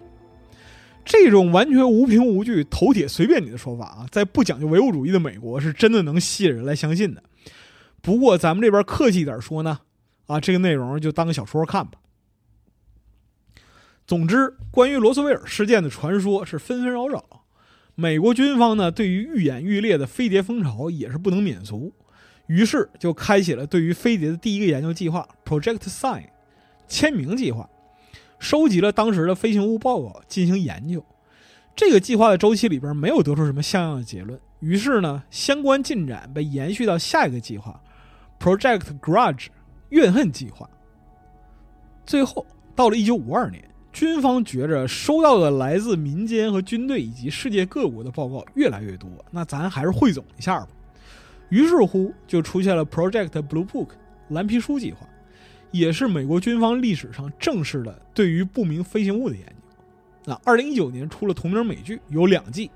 [1.05, 7.23] 这种完全无凭无据、头铁随便你的说法啊，在不讲究唯物主义的美国，是真的能吸引人来相信的。
[8.01, 9.81] 不过咱们这边客气一点说呢，
[10.27, 11.93] 啊，这个内容就当个小说看吧。
[14.07, 17.45] 总之，关于罗斯威尔事件的传说是纷纷扰扰，
[17.95, 21.93] 美国军方呢对于愈演愈烈的飞碟风潮也是不能免俗，
[22.47, 26.27] 于是就开启了对于飞碟的第一个研究计划 ——Project Sign，
[26.89, 27.69] 签名计划。
[28.41, 31.05] 收集了当时的飞行物报告进行研究，
[31.77, 37.81] 这个计划的周期里边没有得出什么像样的结论，于是呢，相关进展被延续到下一个计划
[38.41, 39.49] ，Project Grudge，
[39.91, 40.69] 怨恨计划。
[42.07, 50.69] 最后到了1952年，军方觉着收到的来自民间和军队以及世界各国的报告越来越多，那咱还是汇总一下吧。
[51.51, 53.89] 于是乎就出现了 Project Blue Book，
[54.29, 55.07] 蓝皮书计划。
[55.71, 59.53] 也是美国军方历史上正式的对于不明飞行物的研究。
[60.25, 62.71] 那二零一九年出了同名美剧，有两季，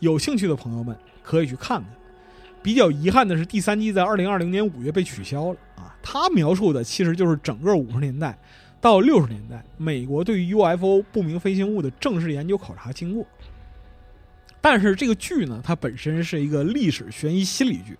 [0.00, 1.90] 有兴趣的朋友们可以去看看。
[2.62, 5.96] 比较遗憾的是，第三季在二零二零年五月被取消了啊。
[6.02, 8.38] 它描述的其实就是整个五十年代
[8.80, 13.26] 到六十年代美国对于 UFO 不明飞行物的正式研究考察经过。
[14.60, 17.96] 但是这个剧呢，它本身是一个历史悬疑心理剧。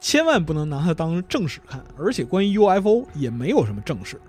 [0.00, 4.20] 千万不能拿它当正史看，而且关于 UFO 也没有什么正史。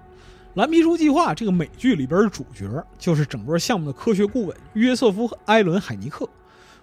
[0.55, 6.27] 蓝皮书计划这个美剧里边的主角就是整个项目的科学顾问约瑟夫·艾伦·海尼克，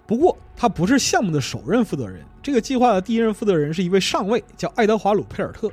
[0.05, 2.23] 不过他不是项目的首任负责人。
[2.41, 5.69] 这个计划的第一任负责人是一位上尉，叫爱德华·鲁佩尔特。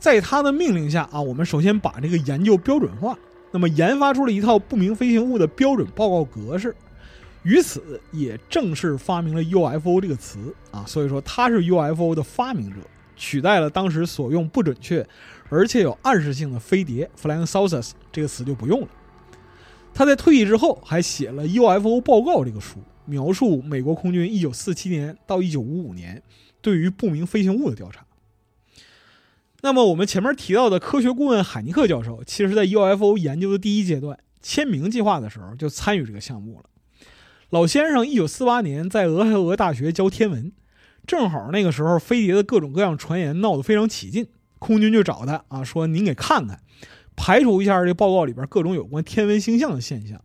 [0.00, 3.16] 在他的命令下啊，我们首先把这个研究标准化，
[3.52, 6.74] 那么研发出了一套不明飞行物的标准报告格式。
[7.46, 12.80] 于此也正式发明了 UFO 这个词啊，所以说他是 UFO 的发明者，
[13.14, 15.06] 取代了当时所用不准确
[15.48, 18.88] 而且有暗示性的飞碟 （Flying Saucers） 这个词就不用了。
[19.94, 26.20] 他在退役之后还写了 UFO 报告这个书，描述美国空军1947年到1955年
[26.60, 28.04] 对于不明飞行物的调查。
[29.60, 36.64] 那么我们前面提到的科学顾问海尼克教授，其实在 UFO 研究的第一阶段签名计划的时候就参与这个项目了。
[37.50, 40.50] 老先生一九四八年在俄亥俄大学教天文，
[41.06, 44.26] 正好那个时候飞碟的各种各样传言闹得非常起劲，
[44.58, 46.58] 空军就找他啊，说您给看看，
[47.14, 50.20] 排除一下这报告里边各种有关天文星象的现象。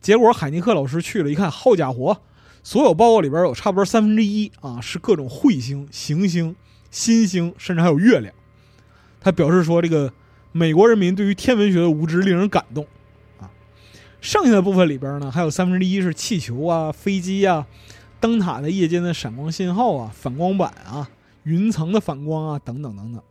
[0.00, 2.22] 结果海尼克老师去了一看，好家伙，
[2.62, 6.56] 所有报告里边有差不多三分之一啊是各种彗星、行星、
[6.90, 8.32] 新星，甚至还有月亮。
[9.20, 10.14] 他表示说，这个
[10.52, 12.86] 美国人民对于天文学的无知令人感动。
[14.20, 17.66] 剩下的部分里边呢，还有三分之一是气球啊、飞机啊、
[18.20, 21.08] 灯塔的夜间的闪光信号啊、反光板啊、
[21.44, 23.22] 云层的反光啊等等等等。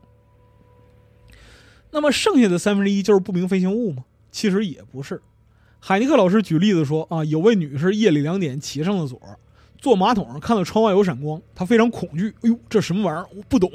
[1.92, 4.06] 那么剩下的三分之一就是不明飞行物吗？
[4.32, 5.22] 其实也不是。
[5.80, 9.20] 海尼克老师举例子说啊，有位女士夜里两点起上了锁，
[9.78, 13.28] 坐马桶上看到窗外有闪光，她非常恐惧，哎呦，这什么玩意儿？
[13.36, 13.72] 我不懂，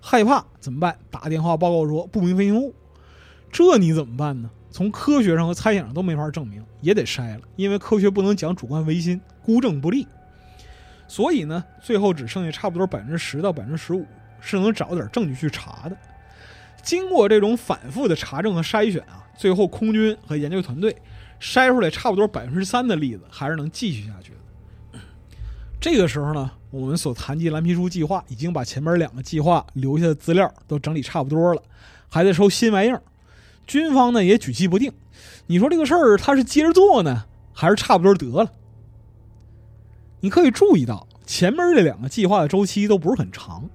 [0.00, 0.98] 害怕怎么办？
[1.10, 2.74] 打电话报告说不明飞行物，
[3.50, 4.50] 这你怎么办呢？
[4.70, 10.06] 从科学上和猜想上都没法证明，也得筛了，因为科学不能讲主观唯心，孤证不立。
[11.08, 14.06] 所以呢，最后只剩下差不多百分之十到百分之十五
[14.40, 15.96] 是能找点证据去查的。
[16.82, 20.96] 经过这种反复的查证和筛选啊，最后空军和研究团队
[21.40, 25.00] 筛出来差不多百分之三的例子还是能继续下去的。
[25.80, 31.62] 这个时候呢，我们所谈及蓝皮书计划已经把前面两个计划留下的资料都整理差不多了，
[32.08, 33.02] 还在收新玩意儿。
[33.70, 34.92] 军方呢也举棋不定，
[35.46, 38.50] 你说这个事儿他是接着做呢，还是差不多得了？
[40.18, 43.70] 你可以注意到前面这两个计划的周期都不是很长，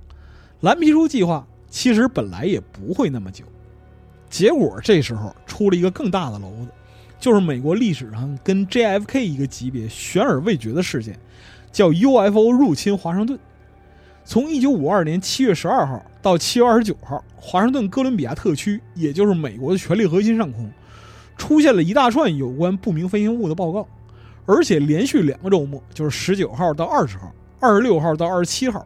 [0.60, 3.46] 蓝皮书计划其实本来也不会那么久，
[4.30, 6.68] 结果这时候出了一个更大的娄子，
[7.18, 11.18] 就是美国历史上跟 JFK 一个级别悬而未决的事件。
[11.72, 13.40] 叫 UFO 入侵华盛顿。
[14.26, 20.68] 从一九五二年七月十二号到七月二十九号，华盛顿哥伦比亚特区，也就是美国的权力核心上空，
[21.38, 23.88] 出现了一大串有关不明飞行物的报告，
[24.48, 28.84] 而且连续两个周末，就是十九号到二十号、二十六号到二十七号，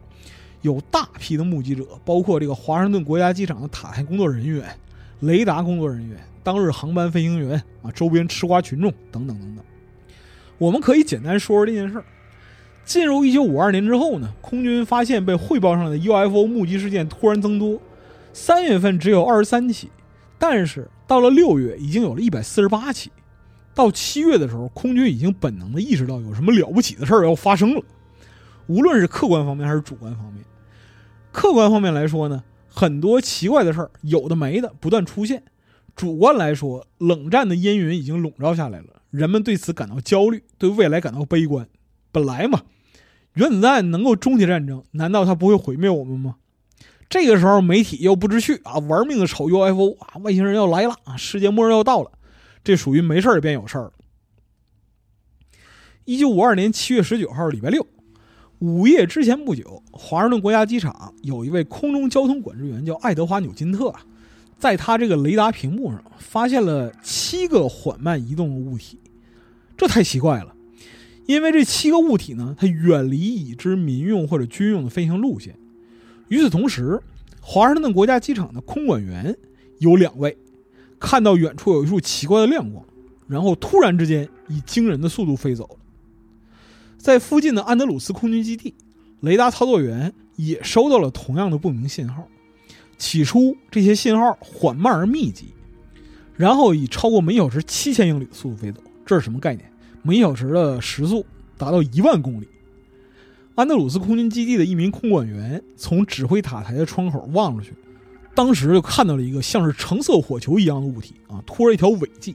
[0.60, 4.62] 有大批的目击者，包括这个华盛顿国家机场的塔台工作人员、
[5.20, 9.64] 雷达工作人员、当日航班飞行员啊、周边吃瓜群众等等等等。
[10.58, 12.04] 我们可以简单说说这件事儿。
[12.84, 17.80] 进入一九五二年之后呢，空军发现被汇报上的 UFO 目击事件突然增多，
[18.32, 19.88] 三月份只有二十三起，
[20.38, 23.10] 但是到了六月已经有了一百四十八起，
[23.74, 27.82] 到七月的时候，空军已经本能的意识到有什么了不起的事儿要发生了，
[28.66, 30.44] 无论是客观方面还是主观方面。
[31.30, 35.38] 客观方面来说呢，很多奇怪的事儿有的没的不断出现；
[35.94, 41.68] 主观来说，冷战的烟云已经笼罩下来了，人们对此感到焦虑，对未来感到悲观。
[42.12, 42.62] 本来嘛。
[43.34, 46.34] 原子弹能够终结战争，难道它不会毁灭我们吗？
[47.08, 52.10] 这个时候，媒体又不知趣啊，玩命的炒 UFO 啊，外星人要来了啊，世界末日要到了，
[52.64, 53.92] 这属于没事儿变有事儿了。
[56.04, 57.86] 一九五二年七月十九号，礼拜六
[58.58, 64.04] 午夜之前不久，华盛顿国家机场有一位空中交通管制员叫爱德华纽金特啊，
[64.58, 68.98] 在他这个雷达屏幕上发现了七个缓慢移动的物体，
[69.76, 70.56] 这太奇怪了。
[71.30, 75.54] 因为这七个物体呢，它远离已知民用或者军用的飞行路线。
[76.26, 77.00] 与此同时，
[77.40, 79.36] 华盛顿国家机场的空管员
[79.78, 80.36] 有两位
[80.98, 82.84] 看到远处有一束奇怪的亮光，
[83.28, 85.76] 然后突然之间以惊人的速度飞走了。
[86.98, 88.74] 在附近的安德鲁斯空军基地，
[89.20, 92.26] 雷达操作员也收到了同样的不明信号。
[92.98, 95.54] 起初，这些信号缓慢而密集，
[96.34, 98.82] 然后以超过每小时七千英里的速度飞走。
[99.06, 99.69] 这是什么概念？
[100.02, 101.24] 每小时的时速
[101.58, 102.48] 达到一万公里。
[103.54, 107.74] 安德鲁斯空军基地的一名空管员从指挥塔台的窗口望出去，
[108.34, 112.34] 当时就看到了一个像是橙色火球一样的物体啊，拖着一条尾迹。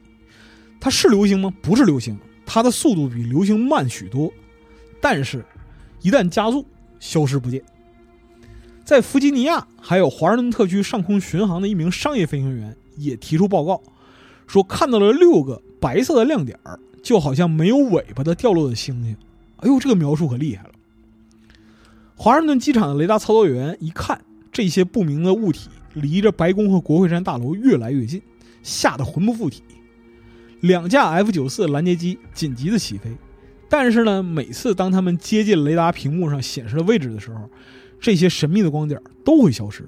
[0.79, 1.51] 它是流星吗？
[1.63, 4.31] 不是流星，它的速度比流星慢许多，
[5.01, 5.43] 但是，
[6.01, 6.63] 一旦加速，
[6.99, 7.63] 消失不见。
[8.83, 13.81] 在弗吉尼亚，还有华盛顿特区上空巡航的一名商业飞行员也提出报告，
[14.45, 16.79] 说看到了六个白色的亮点儿。
[17.05, 19.15] 就好像没有尾巴的掉落的星星，
[19.57, 20.71] 哎呦，这个描述可厉害了。
[22.15, 24.19] 华盛顿机场的雷达操作员一看
[24.51, 28.19] 这些不明的物体离着白宫和国会山大楼越来越近，
[28.63, 29.61] 吓得魂不附体。
[30.61, 33.15] 两架 F 九四拦截机紧急的起飞，
[33.69, 37.47] 但是呢，每次当他们接近雷达屏幕上显示的位置的时候，
[37.99, 39.87] 这些神秘的光点都会消失。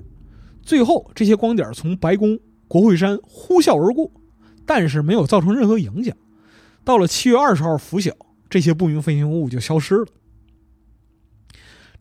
[0.61, 2.37] 最后，这些光点从白宫、
[2.67, 4.11] 国会山呼啸而过，
[4.67, 6.15] 但是没有造成任何影响。
[6.87, 8.13] 到了七月二十号拂晓，
[8.49, 10.05] 这些不明飞行物就消失了。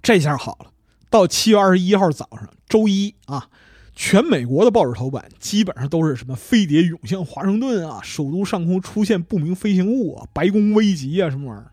[0.00, 0.70] 这下好了，
[1.10, 3.48] 到七月二十一号早上，周一啊，
[3.96, 11.66] 全美国的报纸头版基本上都是什么飞碟涌向华盛顿啊，首都上空出现不明飞行物啊，白宫危急啊，什么玩意儿？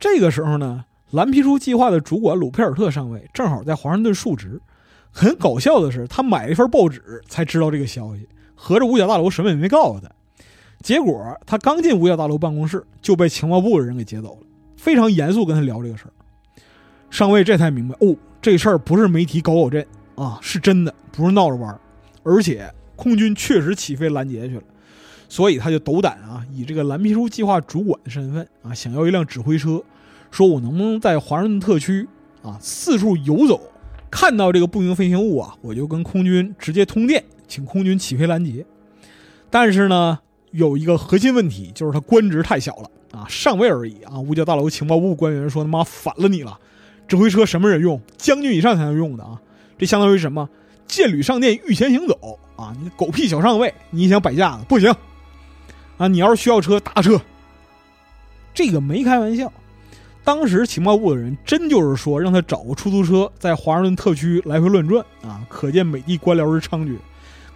[0.00, 4.60] 这个时候呢，蓝皮书计划的主管鲁佩尔特上尉正好在华盛顿述职。
[5.12, 10.10] 很搞笑的是，他买了一份报纸才知道这个消息，合着五角大楼什么也没告诉他。
[10.82, 14.46] 结果他刚进五角大楼办公室，就被情报部的人给接走了。
[14.76, 16.12] 非常严肃跟他聊这个事儿，
[17.08, 21.78] 上尉这才明白，哦，这事儿不是媒体搞搞震啊，是真的，不是闹着玩
[22.24, 24.62] 而且空军确实起飞拦截去了，
[25.28, 29.80] 所以他就斗胆啊，以这个蓝皮书计划主管的身份啊，想要一辆指挥车，
[30.32, 32.08] 说我能不能在华盛顿特区
[32.42, 33.60] 啊四处游走，
[34.10, 38.66] 看到这个不明飞行物啊，我就跟空军直接通电，请空军起飞拦截。
[39.48, 40.18] 但是呢。
[40.52, 44.18] 有一个核心问题，就是他官职太小了啊，上尉而已啊。
[44.18, 46.58] 五角大楼情报部官员说：“他妈反了你了，
[47.08, 48.00] 指挥车什么人用？
[48.16, 49.40] 将军以上才能用的啊！
[49.78, 50.48] 这相当于什么？
[50.86, 52.76] 舰旅上殿，御前行走啊！
[52.82, 54.94] 你狗屁小上尉，你想摆架子不行
[55.96, 56.06] 啊！
[56.06, 57.20] 你要是需要车，打车。
[58.52, 59.50] 这个没开玩笑，
[60.22, 65.40] 当时情报部的人真就是说让他找个出租车，在华盛顿特区来回乱转啊！
[65.48, 66.98] 可见美帝官僚之猖獗，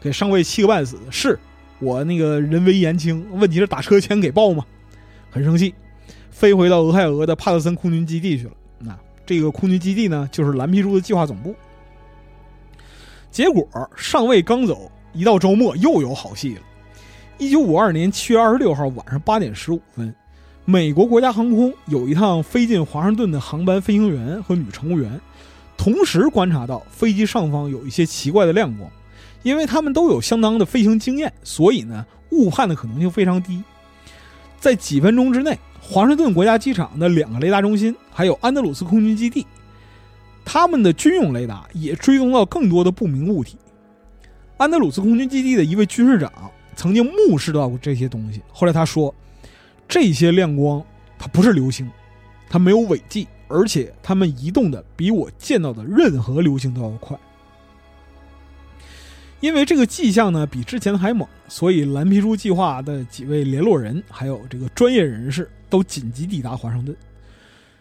[0.00, 0.96] 给上尉气个半死。
[1.10, 1.38] 是。
[1.78, 4.64] 我那个人微言轻，问题是打车钱给报吗？
[5.30, 5.74] 很生气，
[6.30, 8.52] 飞回到俄亥俄的帕特森空军基地去了。
[8.78, 11.54] 那这个空军基地呢，就是蓝皮书的计划总部。
[13.30, 16.62] 结果上尉刚走，一到周末又有好戏了。
[17.36, 20.14] 一九五二年七月二十六号晚上八点十五分，
[20.64, 25.20] 美国国家航空有一趟飞进华盛顿的航班飞行员和女乘务员，
[25.76, 28.90] 同时观察到飞机上方有一些奇怪的亮光。
[29.46, 33.62] 因为他们都有相当的飞行经验，所以呢，误判的可能性非常低。
[34.58, 39.46] 在几分钟之内，华盛顿国家机场的两个雷达中心，还有安德鲁斯空军基地，
[40.44, 43.56] 他们的军用雷达也追踪到更多的不明物体。
[44.56, 46.32] 安德鲁斯空军基地的一位军事长
[46.74, 49.14] 曾经目视到过这些东西，后来他说，
[49.86, 50.82] 这些亮光
[51.20, 51.88] 它不是流星，
[52.50, 57.16] 它没有尾迹，而且它们移动的比我见到的任何流星都要快。
[59.40, 66.96] 因为这个迹象呢比之前还猛，所以蓝皮书计划的几位联络人还有这个专业人士都紧急抵达华盛顿。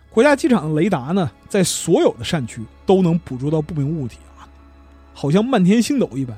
[0.09, 4.47] 国家机场的雷达呢，在所有的扇区都能捕捉到不明物体啊，
[5.13, 6.37] 好像漫天星斗一般。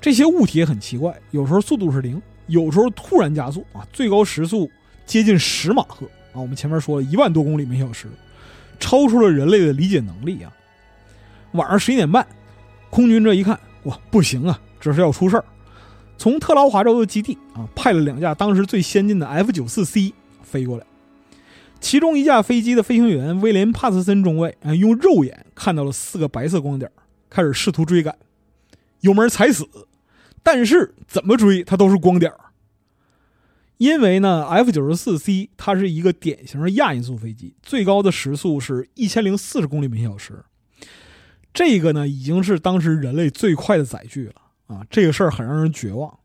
[0.00, 4.70] 这些物体也很奇怪，有时候速度是零，有时候突然加速啊，最高时速
[5.06, 6.40] 接近十马赫啊。
[6.40, 8.08] 我们前面说了一万多公里每小时，
[8.78, 10.52] 超出了人类的理解能力啊。
[11.52, 12.26] 晚上十一点半，
[12.90, 13.58] 空军这一看。
[13.84, 14.60] 哇，不行啊！
[14.80, 15.44] 这是要出事儿。
[16.18, 20.12] 从特劳华州的基地啊，派了两架当时最先进的 F 九四 C
[20.42, 20.84] 飞过来。
[21.80, 26.90] 其中一架飞机的飞行员威廉·帕特森中尉啊，用肉眼看到了四个白色光点，
[27.30, 28.14] 开始试图追赶，
[29.00, 29.66] 油门踩死，
[30.42, 32.30] 但是怎么追它都是光点
[33.78, 40.44] 因为呢，F 九十四 C 它是一个典型的亚音速飞机，最高的时速是一千零四十公里每小时。
[41.52, 44.34] 这个呢，已经是当时人类最快的载具了
[44.68, 44.86] 啊！
[44.88, 46.18] 这个事儿很让人绝望。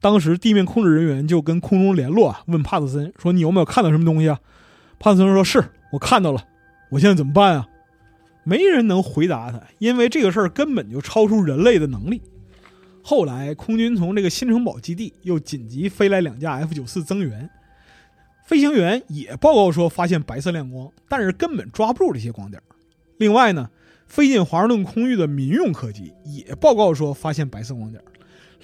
[0.00, 4.40] 当时地面控制人员就跟空中联络啊，问帕特森说：“你有没有看到什么东西啊？”
[4.98, 5.62] 帕特森说：“是
[5.92, 6.42] 我看到了，
[6.90, 7.68] 我现在怎么办啊？”
[8.42, 12.22] 没人能回答他，因为这个事儿根本就超出人类的能力。
[13.02, 17.50] 后来，空军从这个新城堡基地又紧急飞来两架 F 九四增援，
[18.46, 22.60] 飞行员也报告说发现白色亮光，但是根本抓不住这些光点。
[23.18, 23.68] 另外呢？
[24.10, 28.02] 飞进华盛顿空域的民用客机也报告说发现白色光点，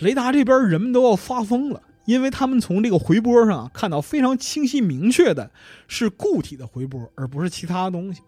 [0.00, 5.48] 雷达这边人们都要发疯了，因为他们从这个回波上看到非常清晰明确的
[5.86, 8.22] 是固体的回波，而不是其他东西。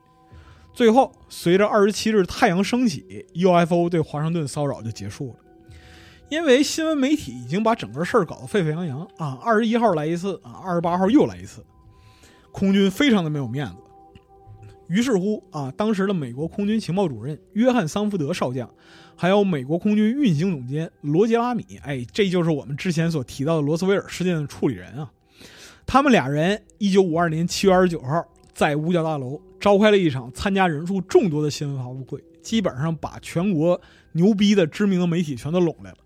[0.72, 5.34] 最后，随着二十七日太阳升起，UFO 对华盛顿骚扰就结束了，
[6.28, 11.66] 因为新闻媒体已经把整个事儿搞得沸沸扬扬啊，二十一号来一次啊，二十八号又来一次，
[12.52, 13.76] 空军非常的没有面子。
[14.88, 18.68] 于是乎啊，当时的美国空军情报主任约翰桑福德少将，
[19.14, 25.10] 还有美国空军运行总监罗杰拉米，哎，这就是我们之前所提到的罗斯威尔事件的处理人啊。
[25.86, 33.80] 他们俩人，一九五二年七月二十九号在五角大楼召开了一场参加人数众多的新闻发布会，基本上把全国
[34.12, 35.98] 牛逼的知名的媒体全都拢来了。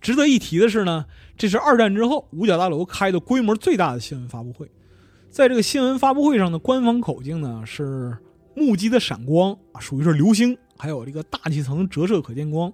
[0.00, 1.06] 值得一提的是呢，
[1.38, 4.70] 这是二战之后五角大楼开的规模最大的新闻发布会。
[5.34, 8.16] 在这个新闻发布会上的官方口径呢是
[8.54, 12.72] 目击的闪光啊，属于是流星，还有这个大气层折射可见光，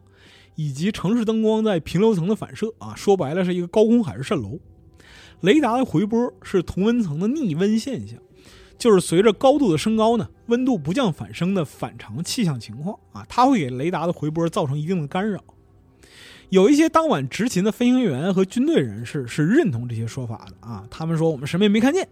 [0.57, 4.59] 以及城市灯光在平流层的反射啊，说白了是一个高空海市蜃楼。
[5.41, 8.19] 雷达的回波是同温层的逆温现象，
[8.77, 15.43] 就是随着高度的升高呢，温度不降反升的反常气象情况啊，它会给雷达的回波造成一定的干扰。
[16.51, 22.07] 有一些当晚执勤的飞行员和军队人士是认同这些说法的啊，他们说我们什么也没看见。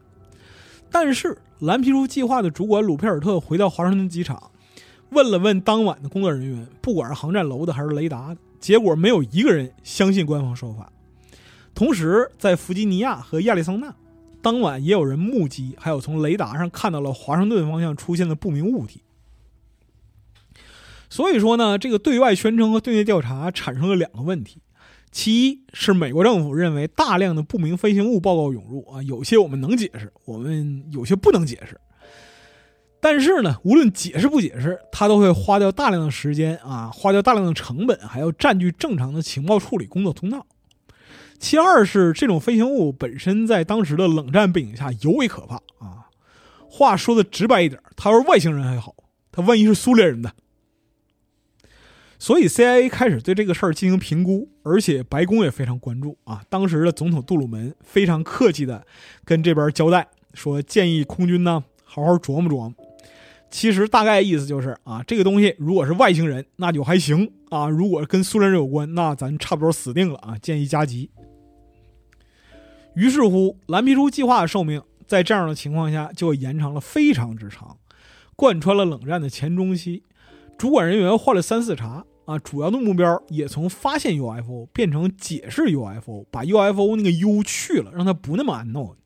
[0.90, 4.50] 但是蓝皮书计划的主管鲁佩尔特回到华盛顿机场，
[5.10, 10.92] 问了问当晚的工作人员，不管是航站楼的还是雷达的，结果没有一个人相信官方说法。
[11.74, 13.94] 同时，在弗吉尼亚和亚利桑那，
[14.42, 19.02] 当晚也有人目击，还有从雷达上看到了华盛顿方向出现的不明物体。
[21.10, 24.60] 所以说呢，这个对外宣称和对内调查产生了两个问题。
[25.18, 31.76] 其一是美国政府认为大量的不明飞行物报告涌入啊，有些我们能解释，我们有些不能解释。
[33.00, 40.46] 但是呢，无论解释不解释，他都会花掉大量的时间啊，花掉大量的成本，还要占据正常的情报处理工作通道。
[41.40, 46.06] 其二是这种飞行物本身在当时的冷战背景下尤为可怕啊。
[46.70, 48.94] 话说的直白一点，他要是外星人还好，
[49.32, 50.30] 他万一是苏联人呢？
[52.18, 56.42] 所以 CIA 开始对这个事儿进行评估，而且白宫也非常关注啊。
[56.48, 58.84] 当时的总统杜鲁门非常客气的
[59.24, 62.74] 跟这边交代说，建议空军呢好好琢磨琢磨。
[63.50, 70.36] 其实大概意思就是啊，这个东西如果是外星人，那就还行啊；如果跟苏联人有关，那咱差不多死定了啊。
[70.36, 71.10] 建议加急。
[72.94, 77.78] 于是乎，蓝皮书计划的寿命在这样的情况下就延长了非常之长，
[78.34, 80.02] 贯穿了冷战的前中期。
[80.58, 88.96] 主管人员换了三四茬啊，主要的目标也从发现 UFO 变成解释 UFO，把 UFO 那个 U 去了，让它不那么 unknown。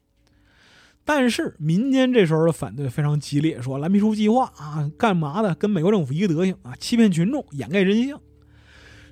[1.04, 5.54] 但是民间这时候的反对非常激烈，说蓝皮书计划啊，干嘛的？
[5.54, 8.20] 跟美国政府一个德行啊，欺骗群众，掩盖真相，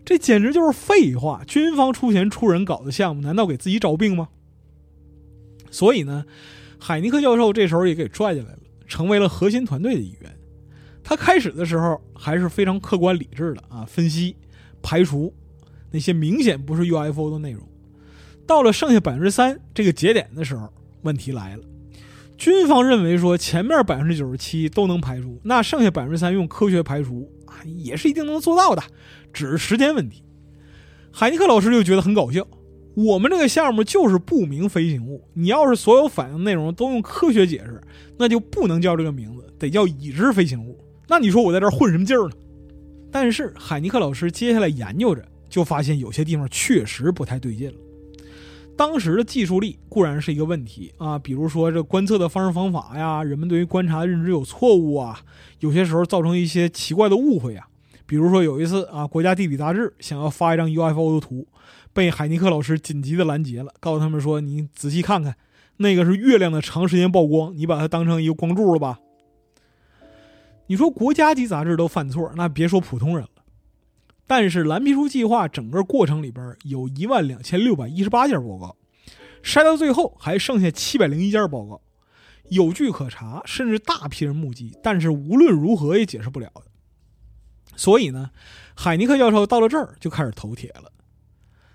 [0.05, 1.45] 这简直就是废话！
[1.47, 4.31] 军方出钱出人搞的项目，难道给自己找病吗？
[5.71, 6.25] 所以呢，
[6.81, 8.59] 海尼克教授这时候也给拽进来了，
[8.89, 10.37] 成为了核心团队的一员。
[11.03, 14.37] 他开始的时候还是非常客观理智的啊，分析、
[14.83, 15.33] 排除
[15.91, 17.63] 那些明显不是 UFO 的内容。
[18.47, 20.69] 到了剩下百分之三这个节点的时候，
[21.03, 21.65] 问题来了。
[22.37, 28.83] 军方认为说前面百分之九十七都能排除，那剩下百分之三用科学排除啊，也是一定能做到的，
[29.33, 30.23] 只是时间问题。
[31.13, 32.47] 海尼克老师就觉得很搞笑，
[32.95, 37.81] 我们这个项目就是不明飞行物，你要是所有反应内容都用科学解释，
[38.17, 40.79] 那就不能叫这个名字，得叫已知飞行物。
[41.11, 42.35] 那你说我在这儿混什么劲儿呢？
[43.11, 47.75] 但是海尼克老师接下来研究着，就发现有些地方确实不太对劲了。
[48.77, 55.19] 当时的技术力固然是一个问题啊，比如说这观测的方式方法呀，人们对于观察的认知有错误啊，
[55.59, 57.67] 有些时候造成一些奇怪的误会啊。
[58.07, 61.49] 比如说有一次啊，国家地理杂志想要发一张 UFO 的图，
[61.93, 65.35] 被海尼克老师紧急的拦截了，告诉他们说：“你仔细看看，
[65.79, 69.01] 那个是月亮的长时间曝光，你把它当成一个光柱了吧？”
[70.71, 73.43] 你说国家级杂志都犯错，那别说普通人了。
[74.25, 78.77] 但是蓝皮书计划整个过程里边有一万两千六百一十八件报告，
[79.43, 81.83] 筛到最后还剩下七百零一件报告，
[82.51, 86.63] 有据可查，甚至大批人目击，但是无论如何也解释不了的。
[87.75, 88.31] 所以呢，
[88.77, 90.93] 海尼克教授到了这儿就开始头铁了。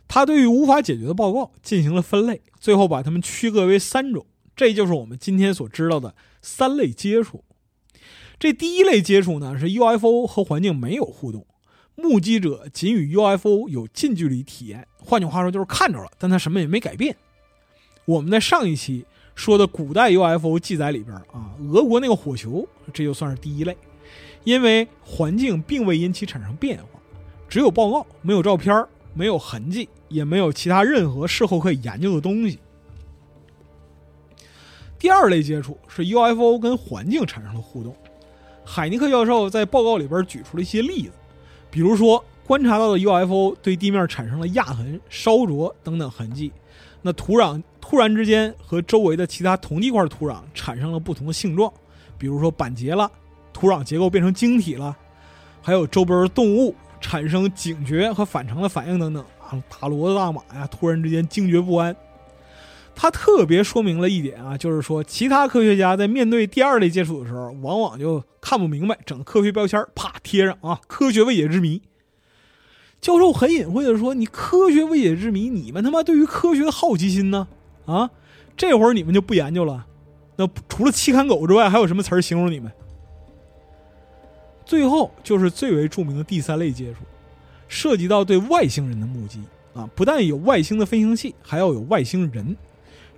[0.08, 4.26] 他对于无法解决的报告进行了分类，最后把它们区隔为三种，
[4.56, 7.44] 这就是我们今天所知道的三类接触。
[8.38, 11.46] 这第一类接触呢，是 UFO 和环境没有互动。
[11.96, 17.16] 目击者仅与 UFO 有近距离体验，换句话说就是看着了，但他什么也没改变。
[18.04, 23.76] 我们在上一期说的古代 UFO 记载里边啊，俄国那个火球，这就算是第一类，
[24.44, 27.00] 因为环境并未因其产生变化，
[27.48, 32.60] 只有报告，没有照片，没有痕迹，也没有其他任何事后可以研究的东西。
[35.00, 37.96] 第二类接触是 UFO 跟环境产生了互动，
[38.66, 41.12] 海尼克教授在报告里边举出了一些例子。
[41.70, 46.52] 比如说，观察到的 UFO 对地面产生了压痕、烧灼等等痕迹，
[47.02, 51.72] 那土壤突然之间和周围的其他同地块土壤产生了不同的性状，
[52.18, 53.12] 比如说板结了，
[53.52, 54.96] 土壤结构变成晶体了，
[55.62, 61.96] 还有周边动物产生警觉和反常的反应等等啊，大骡子、大马呀，突然之间惊觉不安。
[62.96, 71.82] 他特别说明了一点啊，就是说其他科学家在面对第二类接触的时候，往往就看不明白，整个科学标签啪贴上啊，科学未解之谜。
[73.02, 77.48] 教授很隐晦的说：“你科学未解之谜，你们他妈对于科学的好奇心呢？
[77.86, 78.10] 啊，
[78.58, 79.86] 这会儿你们就不研究了？
[80.38, 82.72] 那除了期刊狗之外，还有什么词儿形容你们？”
[84.66, 87.02] 最后就是最为著名的第三类接触，
[87.68, 89.44] 涉及到对外星人的目击
[89.76, 92.58] 啊，不但有外星的飞行器，还要有外星人。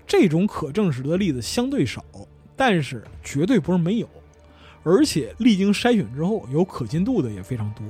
[0.08, 2.04] 这种可证实的例子相对少，
[2.56, 4.10] 但是绝对不是没有，
[4.84, 7.86] 而且历经筛选之后，有可信度的也非常多。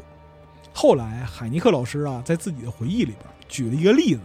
[0.74, 4.22] 后来海尼克老师啊，在自己的回忆里边举了一个例子，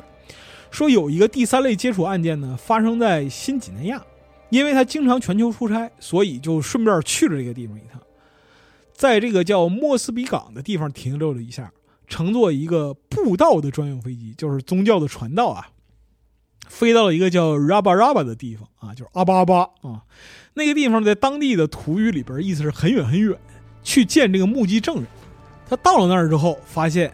[0.70, 4.03] 说有一个第三类接触案件呢，发生在新几内亚，
[4.49, 8.01] 因为他经常全球出差，所以就顺便去了这个地方一趟，
[8.95, 11.72] 在这个叫莫斯比港的地方停留了一下，
[12.07, 15.68] 乘坐一个布道的专用飞机，就是宗教的传道啊。
[16.68, 20.02] 飞到了一个叫 Raba Raba 的地方啊，就是阿巴阿巴啊，
[20.54, 23.38] 那个地方在当地的土语里边意思是很远很远，
[23.82, 25.06] 去见这个目击证人。
[25.68, 27.12] 他到了那儿之后，发现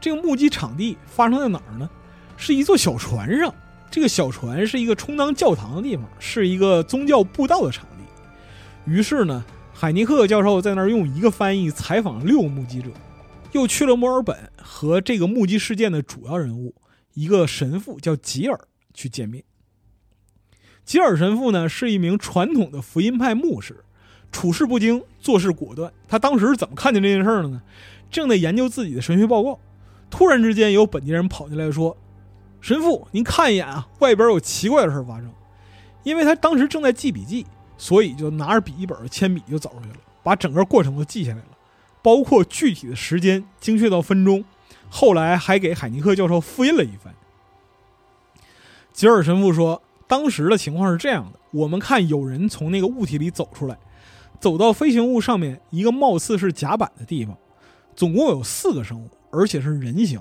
[0.00, 1.88] 这个目击场地发生在哪儿呢？
[2.36, 3.52] 是一座小船上。
[3.90, 8.04] 这个小船是一个充当教堂的地方，是一个宗教布道的场地。
[8.90, 12.90] 于是呢，海尼克教授在那儿用一个翻译采访六个目击者，
[13.52, 16.74] 又去了墨尔本和这个目击事件的主要人物
[17.14, 18.60] 一个神父叫吉尔。
[18.98, 19.44] 去见面。
[20.84, 23.84] 吉尔神父呢是一名传统的福音派牧师，
[24.32, 25.92] 处事不惊，做事果断。
[26.08, 27.62] 他当时是怎么看见这件事的呢？
[28.10, 29.60] 正在研究自己的神学报告，
[30.10, 31.96] 突然之间有本地人跑进来说
[32.60, 35.30] ：“神父，您看一眼啊，外边有奇怪的事发生。”
[36.02, 37.46] 因为他当时正在记笔记，
[37.76, 41.58] 所以就拿着笔记本、铅笔就走出去了，把整个过程都记下来了，
[42.02, 44.44] 包括具体的时间，精确到分钟。
[44.88, 47.14] 后来还给海尼克教授复印了一番。
[48.98, 53.78] 吉尔神父说：“当时的情况是这样的：我们看有人从那个物体里走出来，
[54.40, 57.38] 走到飞行物上面一个貌似是甲板的地方，
[57.94, 60.20] 总共有四个生物，而且是人形。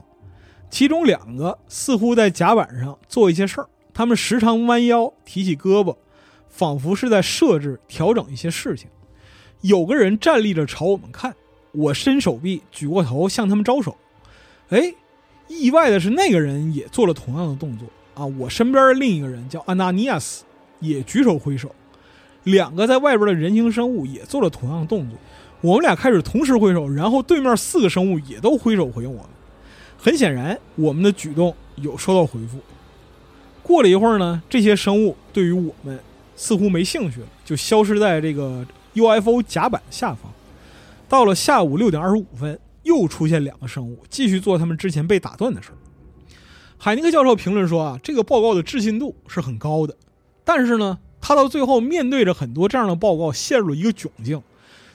[0.70, 5.96] 其中两个似乎在甲板上做一些事儿，他们时常弯腰提起胳膊，
[6.48, 8.88] 仿佛是在设置调整一些事情。
[9.62, 11.34] 有个人站立着朝我们看，
[11.72, 13.98] 我伸手臂举过头向他们招手。
[14.70, 14.94] 哎，
[15.48, 17.88] 意外的是那个人也做了同样的动作
[18.18, 18.26] 啊！
[18.26, 20.44] 我身边的另一个人叫安纳尼亚斯，
[20.80, 21.74] 也举手挥手。
[22.44, 25.18] 两个在外边的人形生物也做了同样的动作。
[25.62, 29.30] 我们俩开始同时挥手，然后对面四个生物也都挥手回应我们。
[29.98, 32.60] 很显然，我们的举动有收到回复。
[33.62, 36.00] 过了一会儿呢，这些生物对于我们
[36.36, 40.32] 似乎没兴趣了，就消失在这个 UFO 甲板下方。
[41.10, 45.76] 到了下午六点二十五分，又出现两个生物，继续做他们之前被打断的事儿。
[46.80, 49.98] 海尼克教授评论说：“啊，这个报告的置信度是很高的，
[50.44, 54.42] 但是呢，他到最后面对着很多这样的报告，陷入了一个窘境，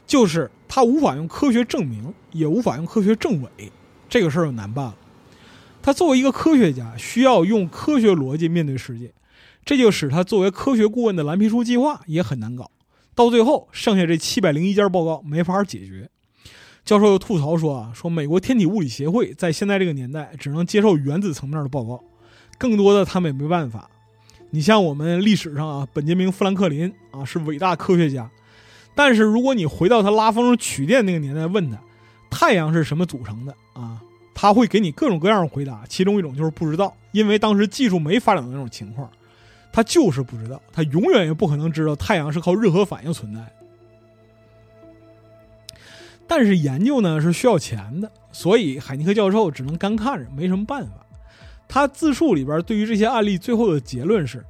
[0.07, 3.73] 就是他无法用科学证明，也无法用科学证伪。”
[4.09, 4.97] 这个事儿就难办了。
[5.83, 9.13] 他作为一个科学家，需要用科学逻辑面对世界，
[9.65, 12.71] 这就使他作为科学顾问的蓝皮书计划也很难搞。
[13.15, 16.09] 到最后，剩下这七百零一件报告没法解决。
[16.85, 22.03] 教授又吐槽说：“啊，说美国天体物理协会在现在这个年代只能接受原子层面的报告，
[22.59, 23.89] 更多的他们也没办法。
[24.51, 28.31] 你像我们历史上啊，本杰明·富兰克林啊是伟大科学家，
[28.95, 31.79] 但是如果你回到他拉风取电那个年代，问他。”
[32.35, 34.01] 太阳是什么组成的啊？
[34.35, 39.07] 他会给你各种各样的回答，其中一种就是不知道，因为当时技术没发展到那种情况，
[39.71, 43.41] 他就是不知道，他永远也不可能知道太阳是靠热核反应存在。
[46.35, 50.93] 但是研究呢是需要钱的，所以海尼克教授只能干看着，没什么办法。
[51.69, 54.43] 他自述里边对于这些案例最后的结论是：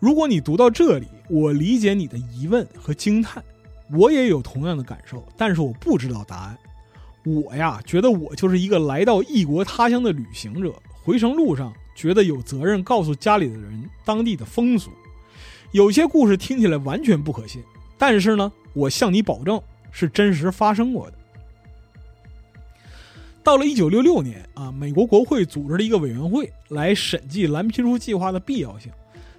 [0.00, 3.40] 如果你读到这里，我理解你的疑问和惊叹，
[3.92, 6.58] 我也有同样的感受，但是我不知道答案。
[7.24, 14.90] 我呀，觉得我就是一个来到异国他乡的旅行者，回程路上觉得有责任告诉家里的人当地的风俗。
[15.70, 17.62] 有些故事听起来完全不可信，
[17.96, 21.16] 但是呢，我向你保证是真实发生过的。
[23.42, 28.90] 到了一九六六年啊，美国国会组织了一个委员会来审计蓝皮书计划的必要性，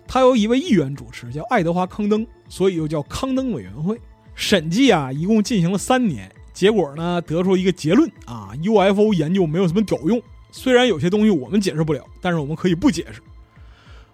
[0.08, 4.00] 他由一位议员主持，叫爱德华·康登，所以又叫康登委员会。
[4.34, 6.32] 审计啊，一共进行了三年。
[6.54, 10.22] 结果呢，得出一个结论啊，UFO 研究没有什么屌用。
[10.52, 13.22] 虽然有些东西我们解释不了，但是我们可以不解释。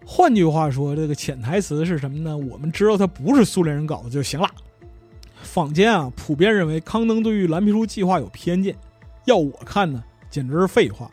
[0.06, 2.36] 换句话说，这个潜台词是什么呢？
[2.36, 4.50] 我们知道它不是苏联人搞的就行了。
[5.54, 8.76] 坊间啊，普遍认为康登对于蓝皮书计划有偏见。
[9.26, 11.12] 要我看呢，简直是废话。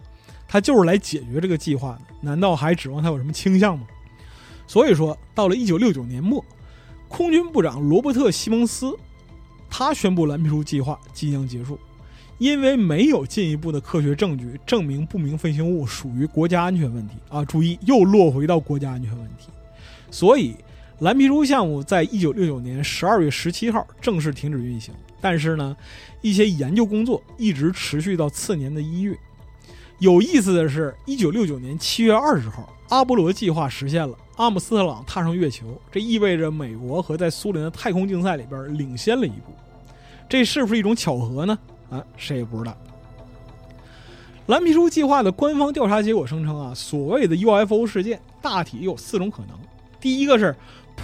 [0.48, 3.86] 他就是来解决这个计划的，难道还指望他有什么倾向吗？
[4.66, 6.42] 所以说，到了一九六九年末，
[7.06, 8.96] 空军部长罗伯特·西蒙斯。
[9.68, 11.78] 他宣布蓝皮书计划即将结束，
[12.38, 17.44] 因为没有进一步的科学证据证明不明飞行物属于国家安全问题啊！
[17.44, 19.50] 注意，又落回到国家安全问题，
[20.10, 20.56] 所以
[21.00, 24.94] 蓝皮书项目在一九六九年十二月十七号正式停止运行。
[25.18, 25.74] 但是呢，
[26.20, 29.16] 一些研究工作一直持续到次年的一月。
[29.98, 39.54] 有意思的是，一九六九年七月二十号，阿波罗计划实现了，阿姆斯特朗踏上月球，这意味着美国和在苏联的太空竞赛里边领先了一步。
[40.28, 41.58] 这是不是一种巧合呢？
[41.88, 42.76] 啊，谁也不知道。
[44.46, 49.58] 蓝皮书计划的官方调查结果声称啊，所谓的 UFO 事件大体有四种可能：
[50.00, 50.54] 第一个是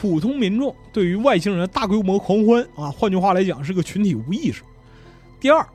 [0.01, 4.63] 普通民众对于外星人大规模狂欢啊，换句话来讲是个群体无意识；
[5.41, 5.67] 第二。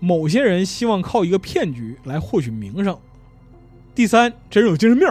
[0.00, 2.98] 某些人希望靠一个骗局来获取名声。
[3.94, 5.08] 第三，这人有精神病，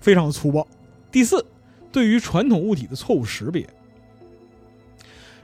[0.00, 0.66] 非常的粗暴。
[1.10, 1.44] 第四，
[1.90, 3.68] 对于传统物体的错误识别。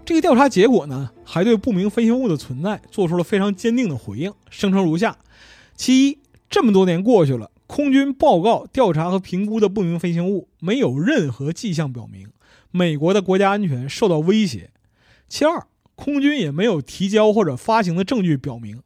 [0.07, 5.19] 这个调查结果呢，还对不明飞行物的存在做出了非常坚定的回应，声称如下：
[5.75, 12.29] 其一，这么多年过去了，空军报告调查和评估的不明飞行物没有任何迹象表明
[12.73, 14.71] 美国的国家安全受到威胁；
[15.29, 15.65] 其二。
[16.01, 18.83] 空军也没有提交或者发行的证据表明，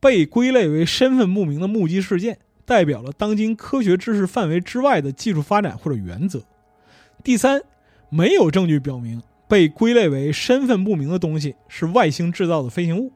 [0.00, 6.42] 被归类为身份不明的目击事件代表了当今科学知识范围之外的技术发展或者原则。
[7.22, 7.60] 第三，
[8.08, 13.12] 没有证据表明被归类为身份不明的东西是外星制造的飞行物。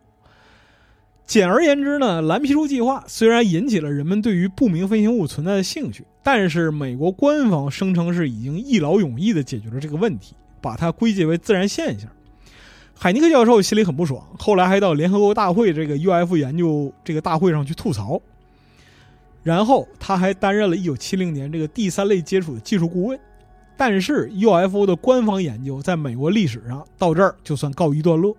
[1.28, 12.08] 简而言之呢，蓝皮书计划虽然引起了人们对于不明飞行物存在的兴趣，但是美国官方声称是已经一劳永逸地解决了这个问题，把它归结为自然现象。
[12.94, 18.18] 海尼克教授心里很不爽，后来还到联合国大会这个 UFO 研究这个大会上去吐槽。
[19.42, 23.20] 然后他还担任了1970年这个第三类接触的技术顾问。
[23.76, 28.34] 但是 UFO 的官方研究在美国历史上到这儿就算告一段落。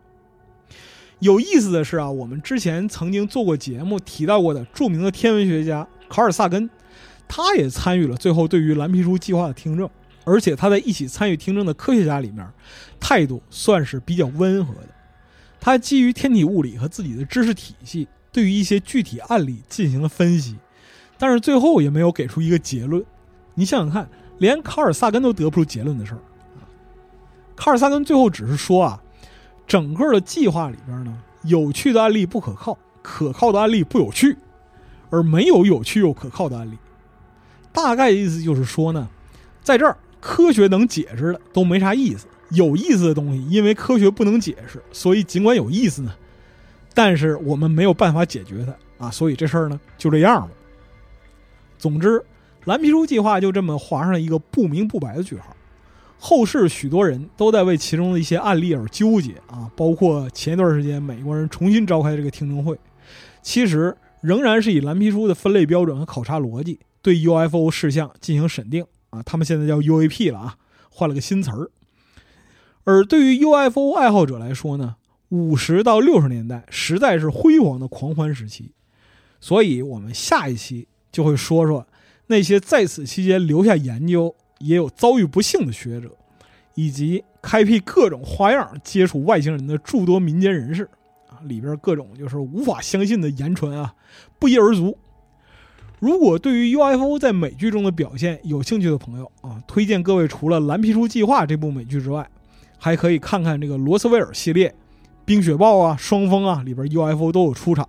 [1.20, 6.70] 有意思的是啊，我们之前曾经做过节目提到过的著名的天文学家卡尔萨根，
[7.28, 9.90] 他也参与了最后对于蓝皮书计划的听证，
[10.24, 12.48] 而且他在一起参与听证的科学家里面，
[13.02, 14.88] 态度算是比较温和的。
[15.60, 20.56] 他基于天体物理和自己的知识体系，对于一些具体案例进行了分析，
[21.18, 23.04] 但是最后也没有给出一个结论。
[23.56, 26.22] 你想想看，连卡尔萨根都得不出结论的事儿
[26.56, 26.64] 啊！
[27.58, 29.04] 卡尔萨根最后只是说啊。
[29.70, 34.36] 整个的计划里边呢，有趣的案例不可靠，可靠的案例不有趣，
[35.12, 36.76] 而没有有趣又可靠的案例。
[37.72, 39.08] 大概意思就是说呢，
[39.62, 46.16] 在这儿科学能解释的都没啥意思，有意思的东西因为科学不能解释，所以尽管有意思呢，
[46.96, 50.52] 但是我们没有办法解决它啊，所以这事儿呢就这样了。
[51.78, 52.26] 总之，
[52.66, 55.56] 蓝皮书计划就这么划上一个不明不白的句号。
[56.22, 62.78] 后世许多人都在为其中的一些案例而纠结啊，包括前一段时间美国人重新召开这个听证会，
[63.42, 70.56] 其实仍然是以蓝皮书的分类标准和考察逻辑对 UFO 事项进行审定啊，他们现在叫 UAP 了啊，
[70.90, 71.72] 换了个新词儿。
[72.84, 74.98] 而对于 UFO 爱好者来说呢，
[75.30, 78.74] 五十到六十年代实在是辉煌的狂欢时期，
[79.40, 81.88] 所以我们下一期就会说说
[82.28, 84.36] 那些在此期间留下研究。
[84.60, 86.16] 也有遭遇不幸的学者，
[86.76, 90.90] 以及开辟各种花样接触外星人的诸多民间人士
[91.28, 93.94] 啊，里边各种就是无法相信的言传啊，
[94.38, 94.98] 不一而足。
[96.00, 102.26] 如果对于 UFO 在美剧中的表现有兴趣的朋友啊，推荐各位除了《蓝皮书计划》这部美剧之外，
[102.78, 104.70] 还可以看看这个罗斯威尔系列，
[105.26, 107.88] 《冰雪暴》啊，《双峰》啊，里边 UFO 都有出场。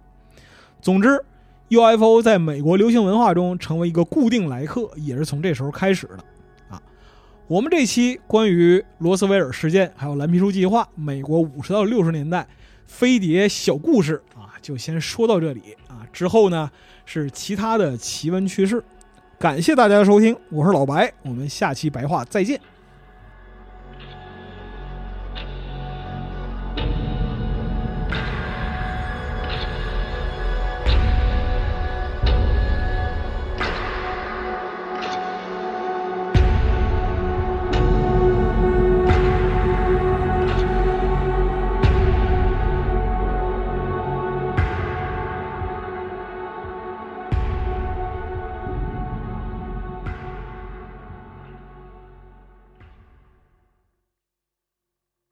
[0.83, 1.25] 总之
[1.69, 6.25] ，UFO 在美国流行文化中成为一个固定来客，也是从这时候开始的。
[7.51, 12.47] 我们这期关于罗斯威尔事件，还有蓝皮书计划，美国五十到六十年代
[12.87, 16.07] 飞碟小故事啊，就先说到这里啊。
[16.13, 16.71] 之后呢
[17.05, 18.81] 是其他的奇闻趣事。
[19.37, 22.61] 感谢大家的收听，我是老白，我们下期白话再见。